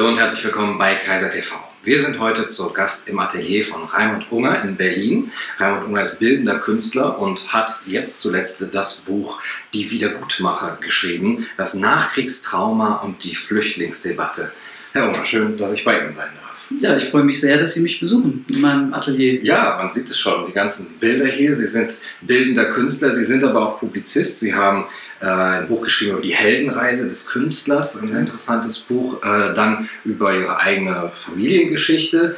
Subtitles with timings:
[0.00, 1.56] Hallo und herzlich willkommen bei Kaiser TV.
[1.84, 5.30] Wir sind heute zu Gast im Atelier von Raimund Unger in Berlin.
[5.58, 9.42] Raimund Unger ist bildender Künstler und hat jetzt zuletzt das Buch
[9.74, 14.54] Die Wiedergutmacher geschrieben, das Nachkriegstrauma und die Flüchtlingsdebatte.
[14.92, 16.68] Herr Unger, schön, dass ich bei Ihnen sein darf.
[16.78, 19.44] Ja, ich freue mich sehr, dass Sie mich besuchen in meinem Atelier.
[19.44, 21.52] Ja, man sieht es schon, die ganzen Bilder hier.
[21.52, 24.40] Sie sind bildender Künstler, Sie sind aber auch Publizist.
[24.40, 24.86] Sie haben
[25.20, 29.22] äh, ein Buch geschrieben über die Heldenreise des Künstlers, ein interessantes Buch.
[29.22, 32.36] Äh, dann über Ihre eigene Familiengeschichte.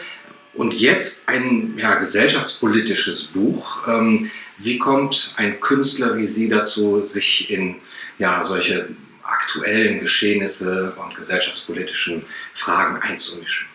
[0.55, 3.87] Und jetzt ein ja, gesellschaftspolitisches Buch.
[3.89, 7.77] Ähm, wie kommt ein Künstler wie Sie dazu, sich in
[8.19, 8.89] ja, solche
[9.23, 13.69] aktuellen Geschehnisse und gesellschaftspolitischen Fragen einzumischen?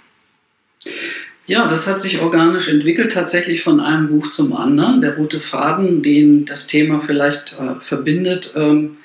[1.48, 5.00] Ja, das hat sich organisch entwickelt, tatsächlich von einem Buch zum anderen.
[5.00, 8.98] Der rote Faden, den das Thema vielleicht äh, verbindet, ähm,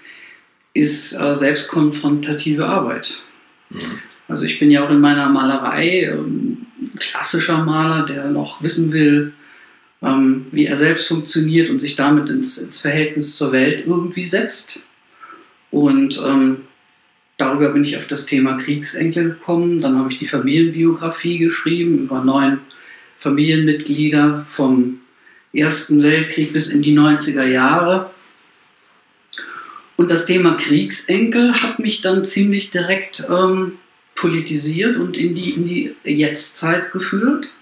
[0.75, 3.23] ist äh, selbstkonfrontative Arbeit.
[3.71, 4.01] Mhm.
[4.27, 6.67] Also ich bin ja auch in meiner Malerei ähm,
[6.99, 9.35] klassischer Maler, der noch wissen will,
[10.03, 14.85] ähm, wie er selbst funktioniert und sich damit ins, ins Verhältnis zur Welt irgendwie setzt.
[15.71, 16.63] Und ähm,
[17.37, 19.81] darüber bin ich auf das Thema Kriegsenkel gekommen.
[19.81, 22.59] Dann habe ich die Familienbiografie geschrieben über neun
[23.19, 25.01] Familienmitglieder vom
[25.53, 28.11] Ersten Weltkrieg bis in die 90er Jahre.
[29.97, 33.75] Und das Thema Kriegsenkel hat mich dann ziemlich direkt ähm,
[34.15, 37.53] politisiert und in die, in die Jetztzeit geführt,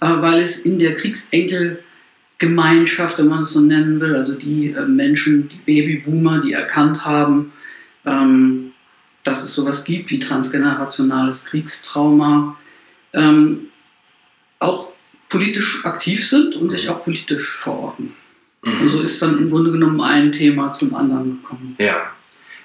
[0.00, 4.86] äh, weil es in der Kriegsenkelgemeinschaft, wenn man es so nennen will, also die äh,
[4.86, 7.52] Menschen, die Babyboomer, die erkannt haben,
[8.06, 8.71] ähm,
[9.24, 12.56] dass es sowas gibt wie transgenerationales Kriegstrauma,
[13.12, 13.68] ähm,
[14.58, 14.92] auch
[15.28, 18.14] politisch aktiv sind und sich auch politisch verorten.
[18.62, 18.82] Mhm.
[18.82, 21.76] Und so ist dann im Grunde genommen ein Thema zum anderen gekommen.
[21.78, 22.12] Ja,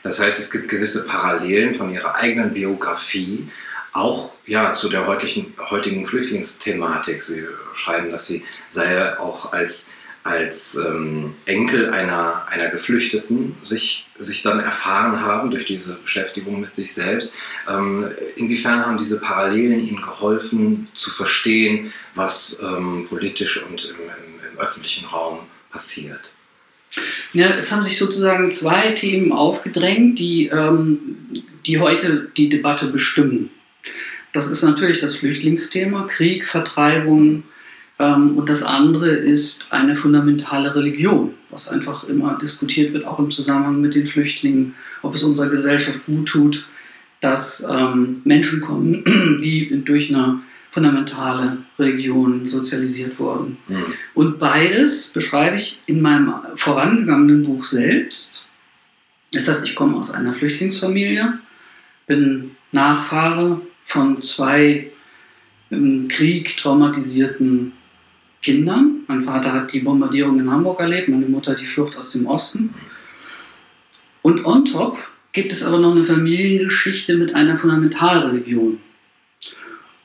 [0.03, 3.49] das heißt, es gibt gewisse Parallelen von ihrer eigenen Biografie,
[3.93, 7.21] auch ja, zu der heutigen, heutigen Flüchtlingsthematik.
[7.23, 9.93] Sie schreiben, dass sie sei auch als
[10.27, 16.73] als ähm, Enkel einer, einer Geflüchteten sich, sich dann erfahren haben durch diese Beschäftigung mit
[16.73, 17.35] sich selbst.
[17.69, 24.51] Ähm, inwiefern haben diese Parallelen Ihnen geholfen zu verstehen, was ähm, politisch und im, im,
[24.51, 25.39] im, öffentlichen Raum
[25.71, 26.31] passiert?
[27.31, 33.51] Ja, es haben sich sozusagen zwei Themen aufgedrängt, die, ähm, die heute die Debatte bestimmen.
[34.33, 37.43] Das ist natürlich das Flüchtlingsthema, Krieg, Vertreibung,
[38.37, 43.81] und das andere ist eine fundamentale Religion, was einfach immer diskutiert wird, auch im Zusammenhang
[43.81, 46.67] mit den Flüchtlingen, ob es unserer Gesellschaft gut tut,
[47.21, 49.03] dass ähm, Menschen kommen,
[49.43, 53.57] die durch eine fundamentale Religion sozialisiert wurden.
[53.67, 53.85] Mhm.
[54.13, 58.45] Und beides beschreibe ich in meinem vorangegangenen Buch selbst.
[59.31, 61.39] Das heißt, ich komme aus einer Flüchtlingsfamilie,
[62.05, 64.91] bin Nachfahre von zwei
[65.69, 67.73] im Krieg traumatisierten
[68.41, 69.03] Kindern.
[69.07, 72.73] Mein Vater hat die Bombardierung in Hamburg erlebt, meine Mutter die Flucht aus dem Osten.
[74.21, 74.97] Und on top
[75.31, 78.79] gibt es aber noch eine Familiengeschichte mit einer Fundamentalreligion.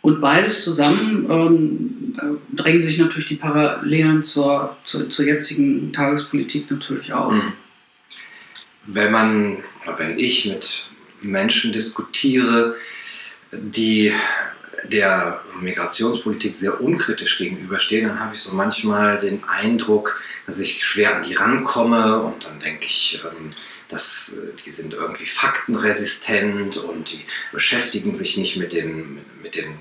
[0.03, 7.13] Und beides zusammen ähm, drängen sich natürlich die Parallelen zur, zur, zur, jetzigen Tagespolitik natürlich
[7.13, 7.33] auf.
[7.33, 7.53] Mhm.
[8.87, 10.89] Wenn man, oder wenn ich mit
[11.23, 12.75] Menschen diskutiere,
[13.53, 14.13] die
[14.85, 21.17] der Migrationspolitik sehr unkritisch gegenüberstehen, dann habe ich so manchmal den Eindruck, dass ich schwer
[21.17, 23.53] an die rankomme und dann denke ich, ähm,
[23.89, 29.75] dass äh, die sind irgendwie faktenresistent und die beschäftigen sich nicht mit den, mit den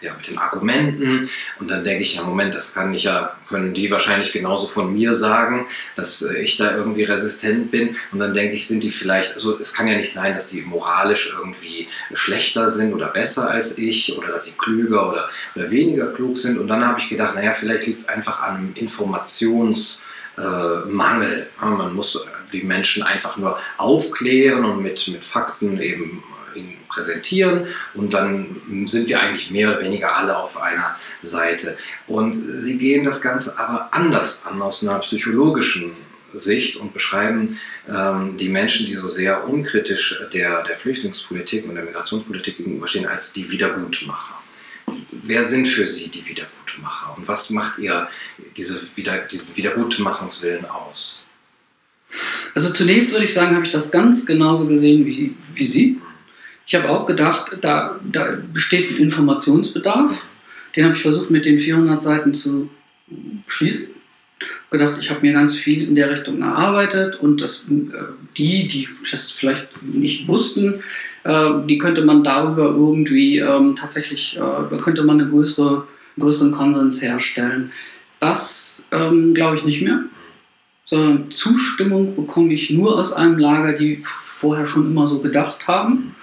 [0.00, 1.28] ja, mit den Argumenten.
[1.58, 4.92] Und dann denke ich, ja, Moment, das kann ich ja, können die wahrscheinlich genauso von
[4.92, 7.96] mir sagen, dass äh, ich da irgendwie resistent bin.
[8.12, 10.62] Und dann denke ich, sind die vielleicht, also es kann ja nicht sein, dass die
[10.62, 16.12] moralisch irgendwie schlechter sind oder besser als ich oder dass sie klüger oder, oder weniger
[16.12, 16.58] klug sind.
[16.58, 21.48] Und dann habe ich gedacht, naja, vielleicht liegt es einfach an Informationsmangel.
[21.62, 26.22] Äh, man muss die Menschen einfach nur aufklären und mit, mit Fakten eben
[26.56, 31.76] ihn präsentieren und dann sind wir eigentlich mehr oder weniger alle auf einer Seite.
[32.06, 35.92] Und sie gehen das Ganze aber anders an aus einer psychologischen
[36.34, 37.58] Sicht und beschreiben
[37.88, 43.32] ähm, die Menschen, die so sehr unkritisch der, der Flüchtlingspolitik und der Migrationspolitik gegenüberstehen, als
[43.32, 44.38] die Wiedergutmacher.
[45.10, 48.08] Wer sind für Sie die Wiedergutmacher und was macht ihr
[48.56, 51.24] diese, wieder, diesen Wiedergutmachungswillen aus?
[52.54, 56.00] Also zunächst würde ich sagen, habe ich das ganz genauso gesehen wie, wie Sie.
[56.66, 60.28] Ich habe auch gedacht, da, da besteht ein Informationsbedarf.
[60.74, 62.68] Den habe ich versucht mit den 400 Seiten zu
[63.46, 63.94] schließen.
[64.70, 67.92] Gedacht, ich habe mir ganz viel in der Richtung erarbeitet und das, äh,
[68.36, 70.82] die, die das vielleicht nicht wussten,
[71.26, 75.84] Äh, die könnte man darüber irgendwie ähm, tatsächlich, äh, da könnte man einen größere,
[76.18, 77.72] größeren Konsens herstellen.
[78.20, 80.04] Das ähm, glaube ich nicht mehr,
[80.84, 86.14] sondern Zustimmung bekomme ich nur aus einem Lager, die vorher schon immer so gedacht haben.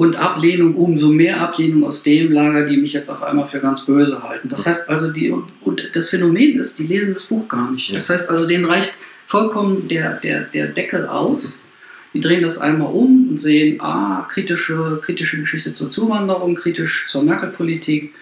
[0.00, 3.84] Und Ablehnung, umso mehr Ablehnung aus dem Lager, die mich jetzt auf einmal für ganz
[3.84, 4.48] böse halten.
[4.48, 7.94] Das heißt also, die, und das Phänomen ist, die lesen das Buch gar nicht.
[7.94, 8.94] Das heißt also, denen reicht
[9.26, 11.66] vollkommen der, der, der Deckel aus.
[12.14, 17.22] Die drehen das einmal um und sehen, ah, kritische, kritische Geschichte zur Zuwanderung, kritisch zur
[17.22, 18.14] Merkel-Politik.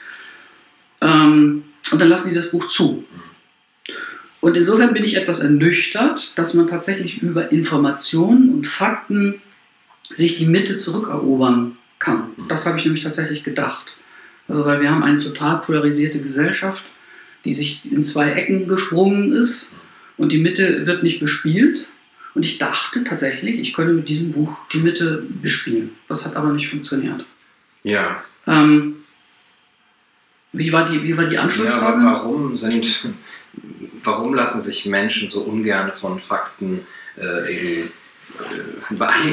[1.00, 3.04] Ähm, und dann lassen sie das Buch zu.
[4.40, 9.40] Und insofern bin ich etwas ernüchtert, dass man tatsächlich über Informationen und Fakten
[10.08, 12.30] sich die Mitte zurückerobern kann.
[12.48, 13.94] Das habe ich nämlich tatsächlich gedacht.
[14.46, 16.84] Also weil wir haben eine total polarisierte Gesellschaft,
[17.44, 19.74] die sich in zwei Ecken gesprungen ist
[20.16, 21.90] und die Mitte wird nicht bespielt.
[22.34, 25.90] Und ich dachte tatsächlich, ich könnte mit diesem Buch die Mitte bespielen.
[26.08, 27.26] Das hat aber nicht funktioniert.
[27.82, 28.22] Ja.
[28.46, 28.96] Ähm,
[30.52, 32.02] wie, war die, wie war die Anschlussfrage?
[32.02, 33.10] Ja, warum, sind,
[34.02, 37.88] warum lassen sich Menschen so ungern von Fakten äh,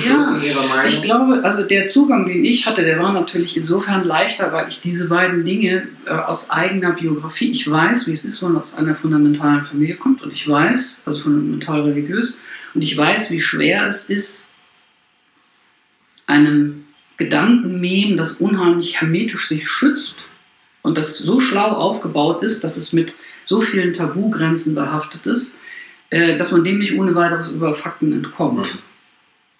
[0.05, 0.83] ja?
[0.85, 4.81] Ich glaube, also der Zugang, den ich hatte, der war natürlich insofern leichter, weil ich
[4.81, 8.75] diese beiden Dinge äh, aus eigener Biografie, ich weiß, wie es ist, wenn man aus
[8.75, 12.39] einer fundamentalen Familie kommt und ich weiß, also fundamental religiös,
[12.73, 14.47] und ich weiß, wie schwer es ist,
[16.27, 16.85] einem
[17.17, 20.17] Gedankenmem, das unheimlich hermetisch sich schützt
[20.81, 23.13] und das so schlau aufgebaut ist, dass es mit
[23.45, 25.57] so vielen Tabugrenzen behaftet ist,
[26.09, 28.79] äh, dass man dem nicht ohne weiteres über Fakten entkommt.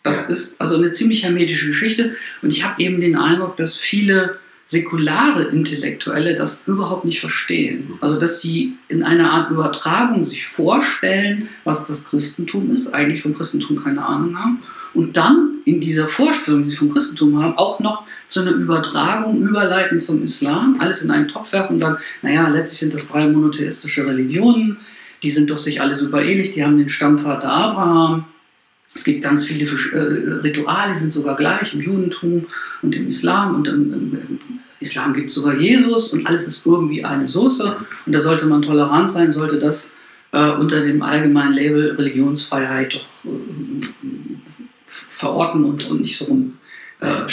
[0.06, 0.10] Mhm.
[0.10, 4.38] Das ist also eine ziemlich hermetische Geschichte und ich habe eben den Eindruck, dass viele
[4.68, 7.94] säkulare Intellektuelle das überhaupt nicht verstehen.
[8.02, 13.36] Also dass sie in einer Art Übertragung sich vorstellen, was das Christentum ist, eigentlich vom
[13.36, 14.63] Christentum keine Ahnung haben
[14.96, 19.40] und dann in dieser Vorstellung, die sie vom Christentum haben, auch noch zu einer Übertragung
[19.42, 23.28] überleiten zum Islam, alles in einen Topf werfen und sagen, naja, letztlich sind das drei
[23.28, 24.78] monotheistische Religionen,
[25.22, 28.25] die sind doch sich alle super ähnlich, die haben den Stammvater Abraham,
[28.95, 32.47] es gibt ganz viele äh, Rituale, die sind sogar gleich im Judentum
[32.81, 34.39] und im Islam und im, im, im
[34.80, 38.62] Islam gibt es sogar Jesus und alles ist irgendwie eine Soße und da sollte man
[38.62, 39.94] tolerant sein, sollte das
[40.31, 43.86] äh, unter dem allgemeinen Label Religionsfreiheit doch äh,
[44.88, 46.57] verorten und, und nicht so rum
[47.01, 47.25] äh.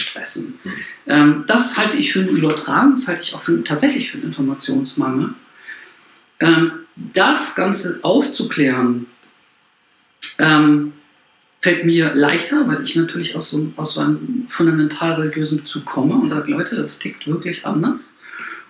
[1.06, 4.26] Ähm, das halte ich für eine Übertragung, das halte ich auch für, tatsächlich für einen
[4.26, 5.30] Informationsmangel.
[6.40, 6.72] Ähm,
[7.14, 9.06] das Ganze aufzuklären,
[10.38, 10.92] ähm,
[11.62, 16.14] fällt mir leichter, weil ich natürlich aus so, aus so einem fundamental religiösen Bezug komme
[16.14, 18.18] und sage, Leute, das tickt wirklich anders.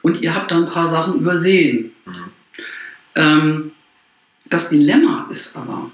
[0.02, 1.92] Und ihr habt da ein paar Sachen übersehen.
[2.04, 2.24] Mhm.
[3.14, 3.72] Ähm,
[4.50, 5.90] das Dilemma ist aber,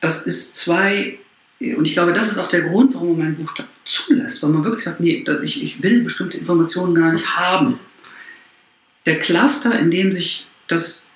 [0.00, 1.18] das ist zwei,
[1.60, 3.54] und ich glaube, das ist auch der Grund, warum man mein Buch
[3.86, 7.80] zulässt, weil man wirklich sagt, nee, ich, ich will bestimmte Informationen gar nicht haben.
[9.06, 11.08] Der Cluster, in dem sich das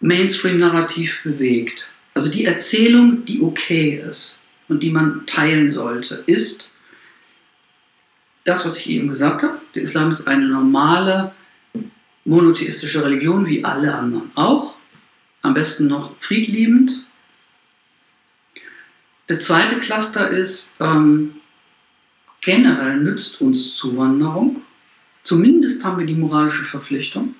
[0.00, 6.72] Mainstream-Narrativ bewegt, also die Erzählung, die okay ist und die man teilen sollte, ist
[8.42, 9.60] das, was ich eben gesagt habe.
[9.76, 11.32] Der Islam ist eine normale
[12.24, 14.78] monotheistische Religion wie alle anderen auch.
[15.42, 17.04] Am besten noch friedliebend.
[19.28, 21.36] Der zweite Cluster ist, ähm,
[22.40, 24.64] generell nützt uns Zuwanderung.
[25.22, 27.36] Zumindest haben wir die moralische Verpflichtung.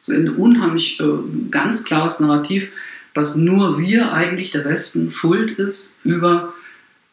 [0.00, 1.04] Das ist ein unheimlich äh,
[1.50, 2.70] ganz klares Narrativ
[3.18, 6.54] dass nur wir eigentlich der Westen schuld ist über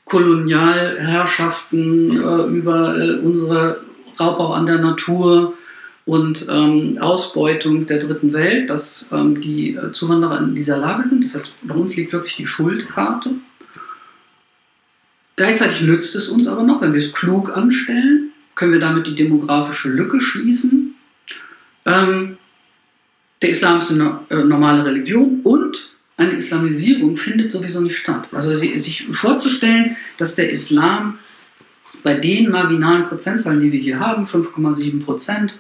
[0.06, 3.82] Kolonialherrschaften, äh, über äh, unsere
[4.20, 5.56] Raubbau an der Natur
[6.06, 11.24] und ähm, Ausbeutung der dritten Welt, dass ähm, die äh, Zuwanderer in dieser Lage sind.
[11.24, 13.32] Das heißt, bei uns liegt wirklich die Schuldkarte.
[15.36, 19.16] Gleichzeitig nützt es uns aber noch, wenn wir es klug anstellen, können wir damit die
[19.16, 20.94] demografische Lücke schließen.
[21.88, 22.38] Ähm,
[23.42, 28.30] der Islam ist eine äh, normale Religion und eine Islamisierung findet sowieso nicht statt.
[28.32, 31.20] Also sich vorzustellen, dass der Islam
[32.04, 35.60] bei den marginalen Prozentzahlen, die wir hier haben, 5,7 Prozent,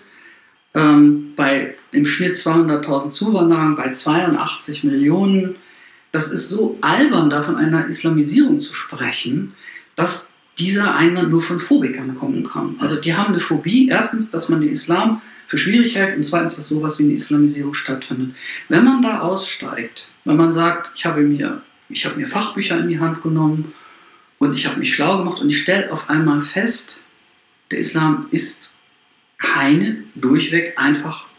[0.73, 5.55] ähm, bei im Schnitt 200.000 Zuwanderern, bei 82 Millionen,
[6.11, 9.53] das ist so albern, da von einer Islamisierung zu sprechen,
[9.95, 12.75] dass dieser Einwand nur von Phobikern kommen kann.
[12.79, 16.55] Also die haben eine Phobie, erstens, dass man den Islam für schwierig hält und zweitens,
[16.55, 18.35] dass sowas wie eine Islamisierung stattfindet.
[18.69, 22.87] Wenn man da aussteigt, wenn man sagt, ich habe mir, ich habe mir Fachbücher in
[22.87, 23.73] die Hand genommen
[24.39, 27.01] und ich habe mich schlau gemacht und ich stelle auf einmal fest,
[27.71, 28.71] der Islam ist
[29.37, 31.29] keine durchweg einfach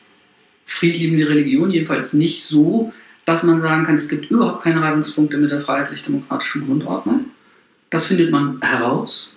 [0.64, 2.92] friedliebende Religion, jedenfalls nicht so,
[3.24, 7.26] dass man sagen kann, es gibt überhaupt keine Reibungspunkte mit der freiheitlich-demokratischen Grundordnung.
[7.90, 9.32] Das findet man heraus.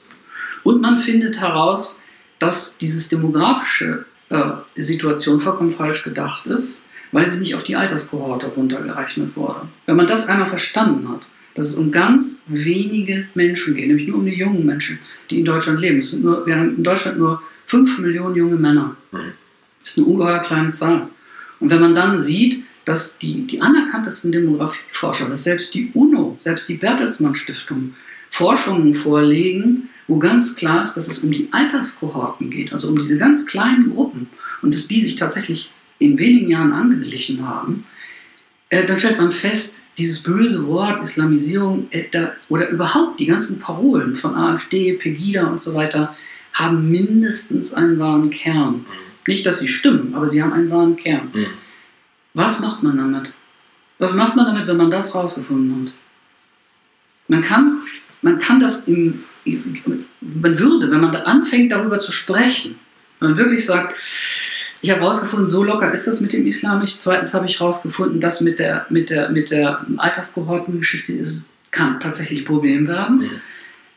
[0.63, 2.01] Und man findet heraus,
[2.39, 8.48] dass dieses demografische äh, Situation vollkommen falsch gedacht ist, weil sie nicht auf die Alterskohorte
[8.48, 9.62] runtergerechnet wurde.
[9.86, 11.21] Wenn man das einmal verstanden hat,
[11.55, 15.45] dass es um ganz wenige Menschen geht, nämlich nur um die jungen Menschen, die in
[15.45, 16.00] Deutschland leben.
[16.00, 18.95] Es sind nur, wir haben in Deutschland nur 5 Millionen junge Männer.
[19.12, 19.33] Mhm.
[19.79, 21.07] Das ist eine ungeheuer kleine Zahl.
[21.59, 26.69] Und wenn man dann sieht, dass die, die anerkanntesten Demografieforscher, dass selbst die UNO, selbst
[26.69, 27.93] die Bertelsmann Stiftung
[28.29, 33.19] Forschungen vorlegen, wo ganz klar ist, dass es um die Alterskohorten geht, also um diese
[33.19, 34.27] ganz kleinen Gruppen
[34.61, 37.85] und dass die sich tatsächlich in wenigen Jahren angeglichen haben,
[38.69, 43.59] äh, dann stellt man fest, dieses böse Wort Islamisierung äh, da, oder überhaupt die ganzen
[43.59, 46.15] Parolen von AfD, Pegida und so weiter
[46.53, 48.77] haben mindestens einen wahren Kern.
[48.77, 48.85] Mhm.
[49.27, 51.29] Nicht, dass sie stimmen, aber sie haben einen wahren Kern.
[51.31, 51.45] Mhm.
[52.33, 53.33] Was macht man damit?
[53.99, 55.93] Was macht man damit, wenn man das rausgefunden hat?
[57.27, 57.79] Man kann,
[58.23, 62.79] man kann das im, man würde, wenn man anfängt, darüber zu sprechen,
[63.19, 63.96] wenn man wirklich sagt,
[64.81, 67.01] ich habe herausgefunden, so locker ist das mit dem Islam nicht.
[67.01, 72.41] Zweitens habe ich herausgefunden, dass mit der, mit der, mit der Alterskohortengeschichte ist, kann tatsächlich
[72.41, 73.17] ein Problem werden.
[73.17, 73.29] Mhm.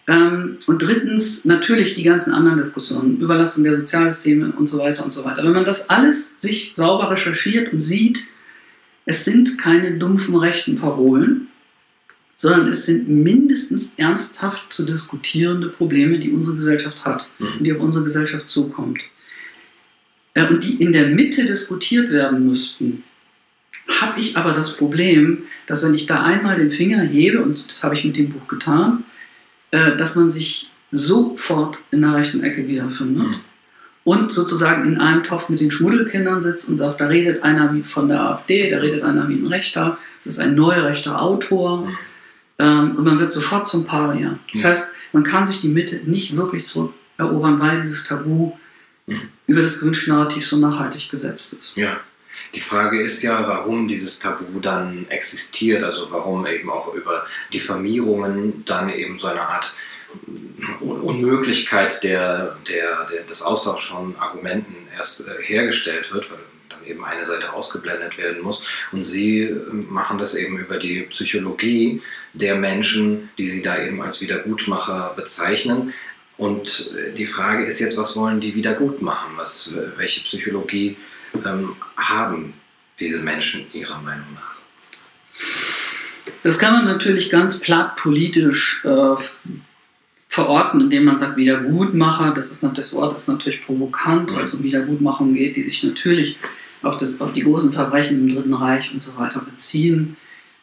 [0.09, 5.13] Ähm, und drittens natürlich die ganzen anderen Diskussionen, Überlastung der Sozialsysteme und so weiter und
[5.13, 5.45] so weiter.
[5.45, 8.25] Wenn man das alles sich sauber recherchiert und sieht,
[9.05, 11.49] es sind keine dumpfen rechten Parolen,
[12.43, 17.47] sondern es sind mindestens ernsthaft zu diskutierende Probleme, die unsere Gesellschaft hat Mhm.
[17.47, 18.99] und die auf unsere Gesellschaft zukommt.
[20.35, 23.05] Äh, und die in der Mitte diskutiert werden müssten,
[24.01, 27.85] habe ich aber das Problem, dass wenn ich da einmal den Finger hebe, und das
[27.85, 29.05] habe ich mit dem Buch getan,
[29.71, 33.29] äh, dass man sich sofort in der rechten Ecke wiederfindet.
[33.29, 33.37] Mhm.
[34.03, 37.85] Und sozusagen in einem Topf mit den Schmuddelkindern sitzt und sagt, da redet einer wie
[37.85, 41.89] von der AfD, da redet einer wie ein Rechter, es ist ein neurechter Autor.
[42.63, 44.39] Ähm, und man wird sofort zum Paria.
[44.53, 48.53] Das heißt, man kann sich die Mitte nicht wirklich zurückerobern, weil dieses Tabu
[49.07, 49.21] Mhm.
[49.49, 51.77] über das gewünschte Narrativ so nachhaltig gesetzt ist.
[51.77, 51.99] Ja.
[52.55, 58.65] Die Frage ist ja, warum dieses Tabu dann existiert, also warum eben auch über Diffamierungen
[58.65, 59.75] dann eben so eine Art
[60.81, 66.39] Un- Unmöglichkeit der, der, der, des Austauschs von Argumenten erst äh, hergestellt wird, weil
[66.87, 68.65] eben eine Seite ausgeblendet werden muss.
[68.93, 74.03] Und Sie äh, machen das eben über die Psychologie der Menschen, die Sie da eben
[74.03, 75.93] als Wiedergutmacher bezeichnen.
[76.37, 79.33] Und äh, die Frage ist jetzt, was wollen die wieder gut machen?
[79.37, 80.97] Was, äh, welche Psychologie
[81.45, 82.55] ähm, haben
[82.99, 84.53] diese Menschen Ihrer Meinung nach?
[86.43, 89.17] Das kann man natürlich ganz platt politisch äh,
[90.29, 92.33] verorten, indem man sagt Wiedergutmacher.
[92.35, 96.39] Das, ist, das Wort ist natürlich provokant, weil es um Wiedergutmachung geht, die sich natürlich
[96.83, 100.17] auf, das, auf die großen Verbrechen im Dritten Reich und so weiter beziehen,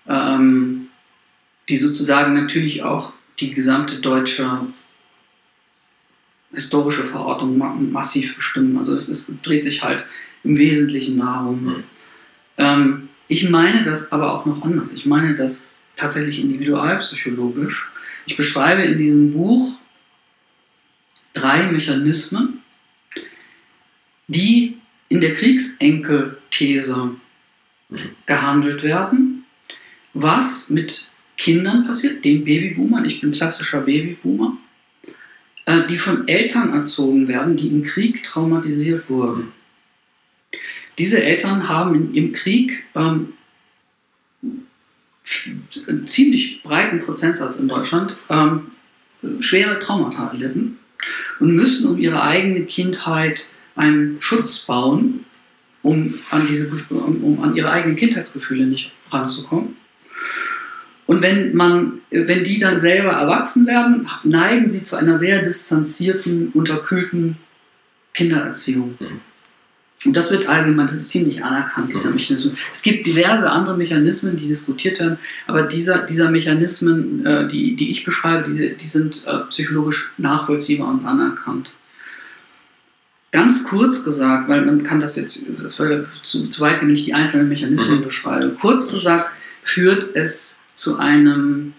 [0.08, 0.88] ähm,
[1.68, 4.68] die sozusagen natürlich auch die gesamte deutsche
[6.52, 8.78] historische Verortung ma massiv bestimmen.
[8.78, 10.06] Also es ist, dreht sich halt
[10.44, 11.64] im Wesentlichen darum.
[11.64, 11.84] Mhm.
[12.58, 14.94] Ähm, ich meine das aber auch noch anders.
[14.94, 17.92] Ich meine das tatsächlich individualpsychologisch.
[18.26, 19.80] Ich beschreibe in diesem Buch
[21.34, 22.64] drei Mechanismen,
[24.28, 24.79] die
[25.10, 27.16] in der Kriegsenkel-These
[28.26, 29.46] gehandelt werden.
[30.14, 34.58] Was mit Kindern passiert, den Babyboomern, ich bin klassischer Babyboomer,
[35.66, 39.52] äh, die von Eltern erzogen werden, die im Krieg traumatisiert wurden.
[40.98, 43.34] Diese Eltern haben im Krieg ähm,
[45.88, 48.72] einen ziemlich breiten Prozentsatz in Deutschland ähm,
[49.40, 50.80] schwere Traumata erlitten
[51.40, 53.48] und müssen um ihre eigene Kindheit
[53.80, 55.26] einen Schutz bauen,
[55.82, 59.78] um an, diese, um, um an ihre eigenen Kindheitsgefühle nicht ranzukommen.
[61.06, 66.50] Und wenn, man, wenn die dann selber erwachsen werden, neigen sie zu einer sehr distanzierten,
[66.50, 67.38] unterkühlten
[68.14, 68.96] Kindererziehung.
[69.00, 69.22] Mhm.
[70.06, 72.16] Und das wird allgemein, das ist ziemlich anerkannt, dieser Mhm.
[72.16, 72.54] Mechanismus.
[72.72, 75.18] Es gibt diverse andere Mechanismen, die diskutiert werden,
[75.48, 80.90] aber dieser, dieser Mechanismen, äh, die, die ich beschreibe, die, die sind äh, psychologisch nachvollziehbar
[80.90, 81.74] und anerkannt.
[83.32, 87.06] Ganz kurz gesagt, weil man kann das jetzt, das würde zu, zu weit wenn ich
[87.06, 88.04] die einzelnen Mechanismen Mhm.
[88.04, 88.56] beschreibe.
[88.60, 89.30] Kurz gesagt
[89.64, 91.74] führt es zu, einem,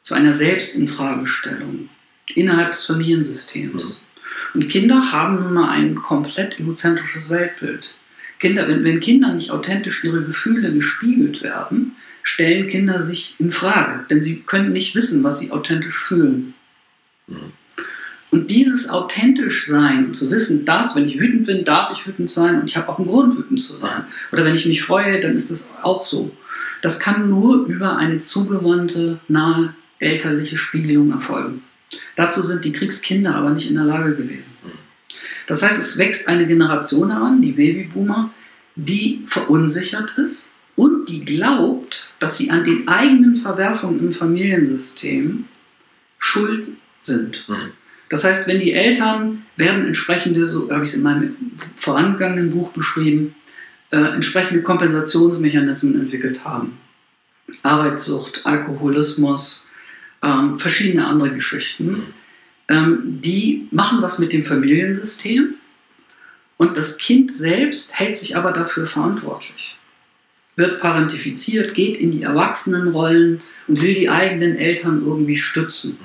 [0.00, 1.90] zu einer Selbstinfragestellung
[2.34, 4.06] innerhalb des Familiensystems.
[4.54, 7.94] Und Kinder haben nun mal ein komplett egozentrisches Weltbild.
[8.38, 14.06] Kinder, wenn, wenn Kinder nicht authentisch ihre Gefühle gespiegelt werden, stellen Kinder sich in Frage,
[14.08, 16.54] denn sie können nicht wissen, was sie authentisch fühlen.
[17.26, 17.52] Mhm.
[18.34, 22.60] Und dieses authentisch sein, zu wissen, dass, wenn ich wütend bin, darf ich wütend sein
[22.60, 24.06] und ich habe auch einen Grund, wütend zu sein.
[24.32, 26.32] Oder wenn ich mich freue, dann ist es auch so.
[26.82, 31.62] Das kann nur über eine zugewandte, nahe elterliche Spiegelung erfolgen.
[32.16, 34.54] Dazu sind die Kriegskinder aber nicht in der Lage gewesen.
[35.46, 38.34] Das heißt, es wächst eine Generation heran, die Babyboomer,
[38.74, 45.44] die verunsichert ist und die glaubt, dass sie an den eigenen Verwerfungen im Familiensystem
[46.18, 47.48] schuld sind.
[47.48, 47.70] Mhm.
[48.14, 51.34] Das heißt, wenn die Eltern werden entsprechende, so habe ich es in meinem
[51.74, 53.34] vorangegangenen Buch beschrieben,
[53.90, 56.78] äh, entsprechende Kompensationsmechanismen entwickelt haben.
[57.64, 59.66] Arbeitssucht, Alkoholismus,
[60.22, 62.14] ähm, verschiedene andere Geschichten.
[62.68, 65.54] Ähm, die machen was mit dem Familiensystem
[66.56, 69.76] und das Kind selbst hält sich aber dafür verantwortlich.
[70.54, 75.98] Wird parentifiziert, geht in die Erwachsenenrollen und will die eigenen Eltern irgendwie stützen.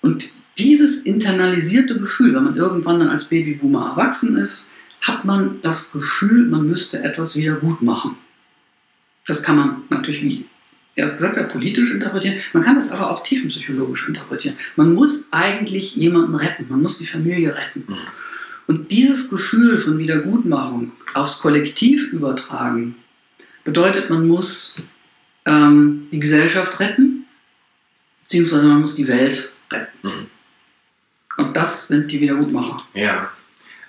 [0.00, 5.92] Und dieses internalisierte Gefühl, wenn man irgendwann dann als Babyboomer erwachsen ist, hat man das
[5.92, 8.16] Gefühl, man müsste etwas wieder gut machen.
[9.26, 10.46] Das kann man natürlich, wie
[10.96, 12.36] erst gesagt hat, politisch interpretieren.
[12.52, 14.56] Man kann das aber auch tiefenpsychologisch interpretieren.
[14.74, 17.84] Man muss eigentlich jemanden retten, man muss die Familie retten.
[17.86, 17.96] Mhm.
[18.66, 22.96] Und dieses Gefühl von Wiedergutmachung aufs Kollektiv übertragen,
[23.64, 24.76] bedeutet, man muss
[25.46, 27.24] ähm, die Gesellschaft retten,
[28.22, 30.08] beziehungsweise man muss die Welt retten.
[30.08, 30.26] Mhm.
[31.48, 32.76] Und das sind die Wiedergutmacher.
[32.92, 33.30] Ja,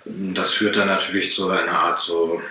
[0.06, 2.42] das führt dann natürlich zu einer Art so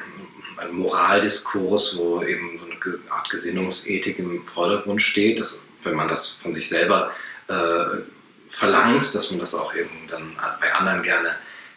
[0.58, 6.28] ein Moraldiskurs, wo eben so eine Art Gesinnungsethik im Vordergrund steht, dass, wenn man das
[6.28, 7.10] von sich selber
[7.48, 8.02] äh,
[8.46, 11.30] verlangt, dass man das auch eben dann bei anderen gerne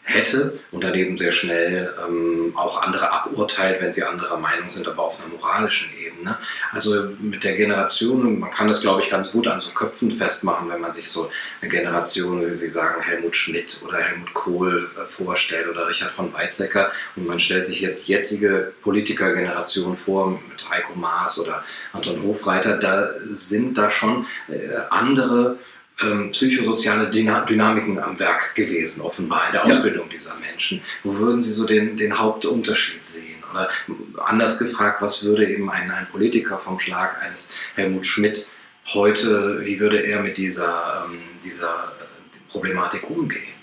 [0.03, 4.87] hätte und dann eben sehr schnell ähm, auch andere aburteilt, wenn sie anderer Meinung sind,
[4.87, 6.37] aber auf einer moralischen Ebene.
[6.71, 10.69] Also mit der Generation, man kann das glaube ich ganz gut an so Köpfen festmachen,
[10.69, 11.29] wenn man sich so
[11.61, 16.33] eine Generation, wie Sie sagen, Helmut Schmidt oder Helmut Kohl äh, vorstellt oder Richard von
[16.33, 22.77] Weizsäcker und man stellt sich jetzt jetzige Politikergeneration vor mit Heiko Maas oder Anton Hofreiter,
[22.77, 24.57] da sind da schon äh,
[24.89, 25.57] andere
[26.03, 29.67] ähm, psychosoziale Dyna Dynamiken am Werk gewesen, offenbar in der Ja.
[29.67, 30.81] Ausbildung dieser Menschen.
[31.03, 33.43] Wo würden Sie so den, den Hauptunterschied sehen?
[33.51, 33.69] Oder
[34.17, 38.49] anders gefragt, was würde eben ein, ein Politiker vom Schlag eines Helmut Schmidt
[38.93, 41.91] heute, wie würde er mit dieser, ähm, dieser
[42.49, 43.53] Problematik umgehen?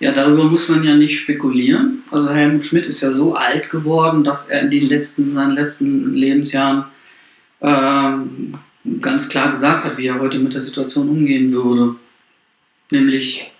[0.00, 2.04] Ja, darüber muss man ja nicht spekulieren.
[2.10, 6.14] Also Helmut Schmidt ist ja so alt geworden, dass er in den letzten, seinen letzten
[6.14, 6.84] Lebensjahren
[7.60, 8.54] ähm,
[9.00, 11.96] ganz klar gesagt hat, wie er heute mit der Situation umgehen würde.
[12.90, 13.52] Nämlich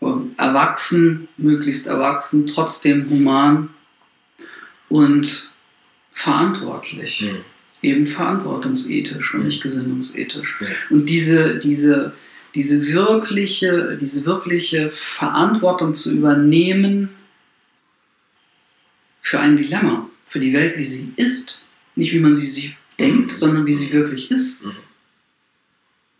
[0.00, 3.70] ähm, erwachsen, möglichst erwachsen, trotzdem human
[4.88, 5.52] und
[6.12, 7.20] verantwortlich.
[7.20, 7.36] Hm.
[7.82, 10.58] Eben verantwortungsethisch und nicht gesinnungsethisch.
[10.60, 10.66] Ja.
[10.90, 12.12] Und diese, diese,
[12.54, 17.08] diese, wirkliche, diese wirkliche Verantwortung zu übernehmen
[19.20, 21.60] für ein Dilemma, für die Welt, wie sie ist,
[21.96, 24.76] nicht wie man sie sich denkt, sondern wie sie wirklich ist, Mhm.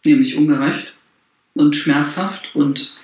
[0.04, 0.92] nämlich ungerecht
[1.54, 2.96] und schmerzhaft und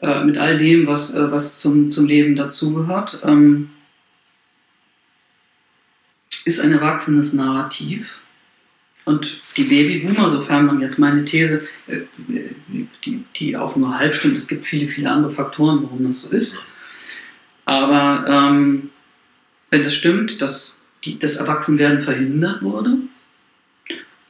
[0.00, 3.70] äh, mit all dem, was, äh, was zum, zum Leben dazugehört, ähm,
[6.44, 8.18] ist ein erwachsenes Narrativ.
[9.04, 12.02] Und die Babyboomer, sofern man jetzt meine These, äh,
[13.04, 16.34] die, die auch nur halb stimmt, es gibt viele, viele andere Faktoren, warum das so
[16.34, 16.62] ist.
[17.64, 18.90] Aber ähm,
[19.70, 22.98] wenn das stimmt, dass die, das Erwachsenwerden verhindert wurde,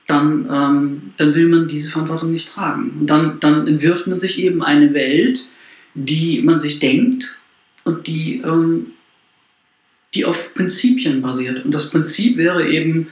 [0.06, 2.92] dann, ähm, dann will man diese Verantwortung nicht tragen.
[3.00, 5.48] Und dann, dann entwirft man sich eben eine Welt,
[5.94, 7.38] die man sich denkt
[7.84, 8.92] und die, ähm,
[10.14, 11.64] die auf Prinzipien basiert.
[11.64, 13.08] Und das Prinzip wäre eben,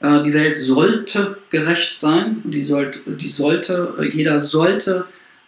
[0.00, 5.04] äh, die Welt sollte gerecht sein, die sollte, die sollte äh, jeder sollte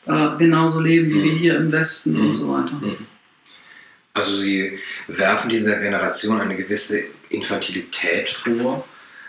[0.07, 1.25] äh, genauso leben wie Mhm.
[1.25, 2.27] wir hier im Westen Mhm.
[2.27, 2.75] und so weiter.
[2.75, 3.07] Mhm.
[4.13, 4.79] Also Sie
[5.09, 8.87] werfen dieser Generation eine gewisse Infantilität vor,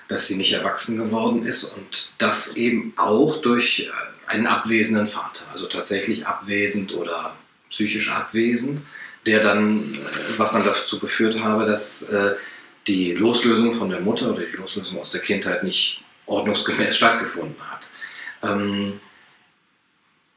[0.07, 5.45] dass sie nicht erwachsen geworden ist und das eben auch durch äh, einen abwesenden Vater,
[5.51, 7.35] also tatsächlich abwesend oder
[7.69, 8.81] psychisch abwesend,
[9.25, 9.97] der dann, äh,
[10.37, 12.35] was dann dazu geführt habe, dass äh,
[12.87, 17.91] die Loslösung von der Mutter oder die Loslösung aus der Kindheit nicht ordnungsgemäß stattgefunden hat.
[18.43, 18.99] Ähm,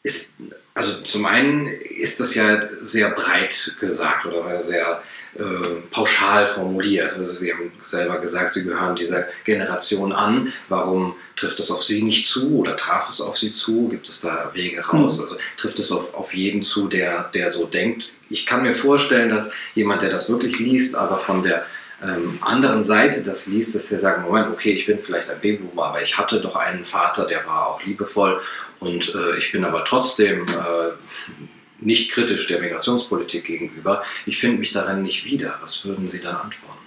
[0.03, 0.37] ist,
[0.75, 5.03] also zum einen ist das ja sehr breit gesagt oder sehr
[5.37, 7.19] äh, pauschal formuliert.
[7.19, 10.53] Also Sie haben selber gesagt, Sie gehören dieser Generation an.
[10.69, 13.89] Warum trifft es auf Sie nicht zu oder traf es auf Sie zu?
[13.89, 15.17] Gibt es da Wege raus?
[15.17, 15.23] Mhm.
[15.23, 18.13] Also trifft es auf, auf jeden zu, der, der so denkt?
[18.31, 21.67] Ich kann mir vorstellen, dass jemand, der das wirklich liest, aber von der
[22.03, 25.87] ähm, anderen Seite das liest, dass er sagt, Moment, okay, ich bin vielleicht ein Babyboomer,
[25.87, 28.41] aber ich hatte doch einen Vater, der war auch liebevoll
[28.81, 31.33] und äh, ich bin aber trotzdem äh,
[31.81, 34.03] nicht kritisch der Migrationspolitik gegenüber.
[34.27, 35.59] Ich finde mich darin nicht wieder.
[35.61, 36.85] Was würden Sie da antworten?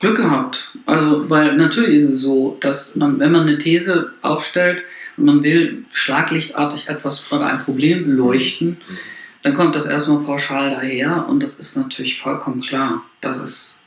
[0.00, 0.76] Glück gehabt.
[0.86, 4.84] Also, weil natürlich ist es so, dass man, wenn man eine These aufstellt
[5.16, 8.80] und man will schlaglichtartig etwas oder ein Problem beleuchten,
[9.42, 13.80] dann kommt das erstmal pauschal daher und das ist natürlich vollkommen klar, dass es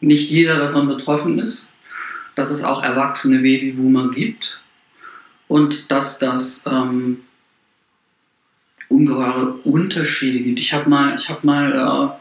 [0.00, 1.72] nicht jeder davon betroffen ist,
[2.34, 4.60] dass es auch erwachsene Babyboomer gibt
[5.48, 7.22] und dass das ähm,
[8.88, 10.60] ungeheure Unterschiede gibt.
[10.60, 12.18] Ich habe mal, ich hab mal äh,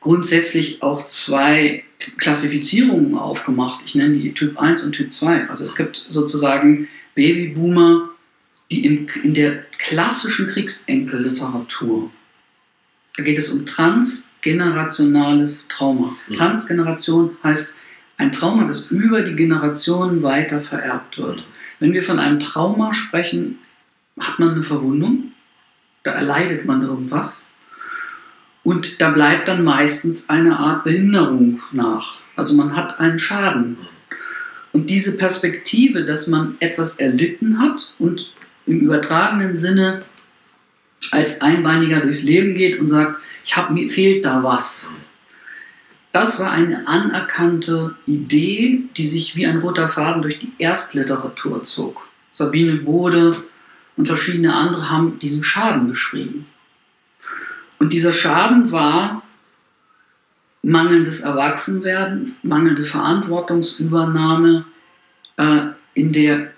[0.00, 1.84] grundsätzlich auch zwei
[2.18, 3.82] Klassifizierungen aufgemacht.
[3.84, 5.48] Ich nenne die Typ 1 und Typ 2.
[5.48, 8.10] Also es gibt sozusagen Babyboomer,
[8.70, 12.10] die in, in der klassischen Kriegsenkelliteratur,
[13.16, 16.16] da geht es um transgenerationales Trauma.
[16.28, 16.34] Mhm.
[16.34, 17.76] Transgeneration heißt
[18.16, 21.38] ein Trauma, das über die Generationen weiter vererbt wird.
[21.38, 21.42] Mhm.
[21.80, 23.58] Wenn wir von einem Trauma sprechen,
[24.18, 25.32] hat man eine Verwundung,
[26.04, 27.48] da erleidet man irgendwas
[28.62, 32.20] und da bleibt dann meistens eine Art Behinderung nach.
[32.36, 33.76] Also man hat einen Schaden.
[34.72, 38.32] Und diese Perspektive, dass man etwas erlitten hat und
[38.66, 40.02] im übertragenen Sinne
[41.10, 44.90] als Einbeiniger durchs Leben geht und sagt, ich hab, mir fehlt da was.
[46.12, 52.08] Das war eine anerkannte Idee, die sich wie ein roter Faden durch die Erstliteratur zog.
[52.32, 53.36] Sabine Bode
[53.96, 56.46] und verschiedene andere haben diesen Schaden beschrieben.
[57.78, 59.22] Und dieser Schaden war
[60.62, 64.64] mangelndes Erwachsenwerden, mangelnde Verantwortungsübernahme
[65.36, 65.60] äh,
[65.94, 66.52] in der,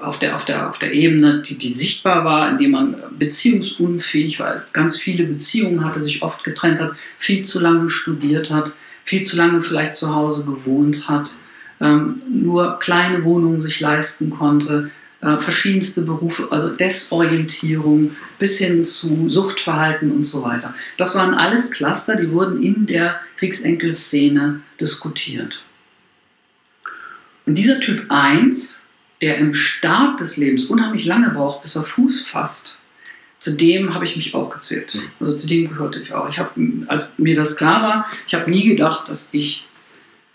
[0.00, 4.64] auf, der, auf, der, auf der Ebene, die, die sichtbar war, indem man beziehungsunfähig war,
[4.72, 8.72] ganz viele Beziehungen hatte, sich oft getrennt hat, viel zu lange studiert hat,
[9.04, 11.36] viel zu lange vielleicht zu Hause gewohnt hat,
[11.80, 14.90] ähm, nur kleine Wohnungen sich leisten konnte,
[15.24, 20.74] äh, verschiedenste Berufe, also Desorientierung bis hin zu Suchtverhalten und so weiter.
[20.98, 25.64] Das waren alles Cluster, die wurden in der Kriegsenkelszene diskutiert.
[27.46, 28.84] Und dieser Typ 1,
[29.22, 32.78] der im Start des Lebens unheimlich lange braucht, bis er Fuß fasst,
[33.38, 34.94] zu dem habe ich mich auch gezählt.
[34.94, 35.02] Mhm.
[35.20, 36.28] Also zu dem gehörte ich auch.
[36.28, 36.50] Ich habe,
[36.86, 39.66] als mir das klar war, ich habe nie gedacht, dass ich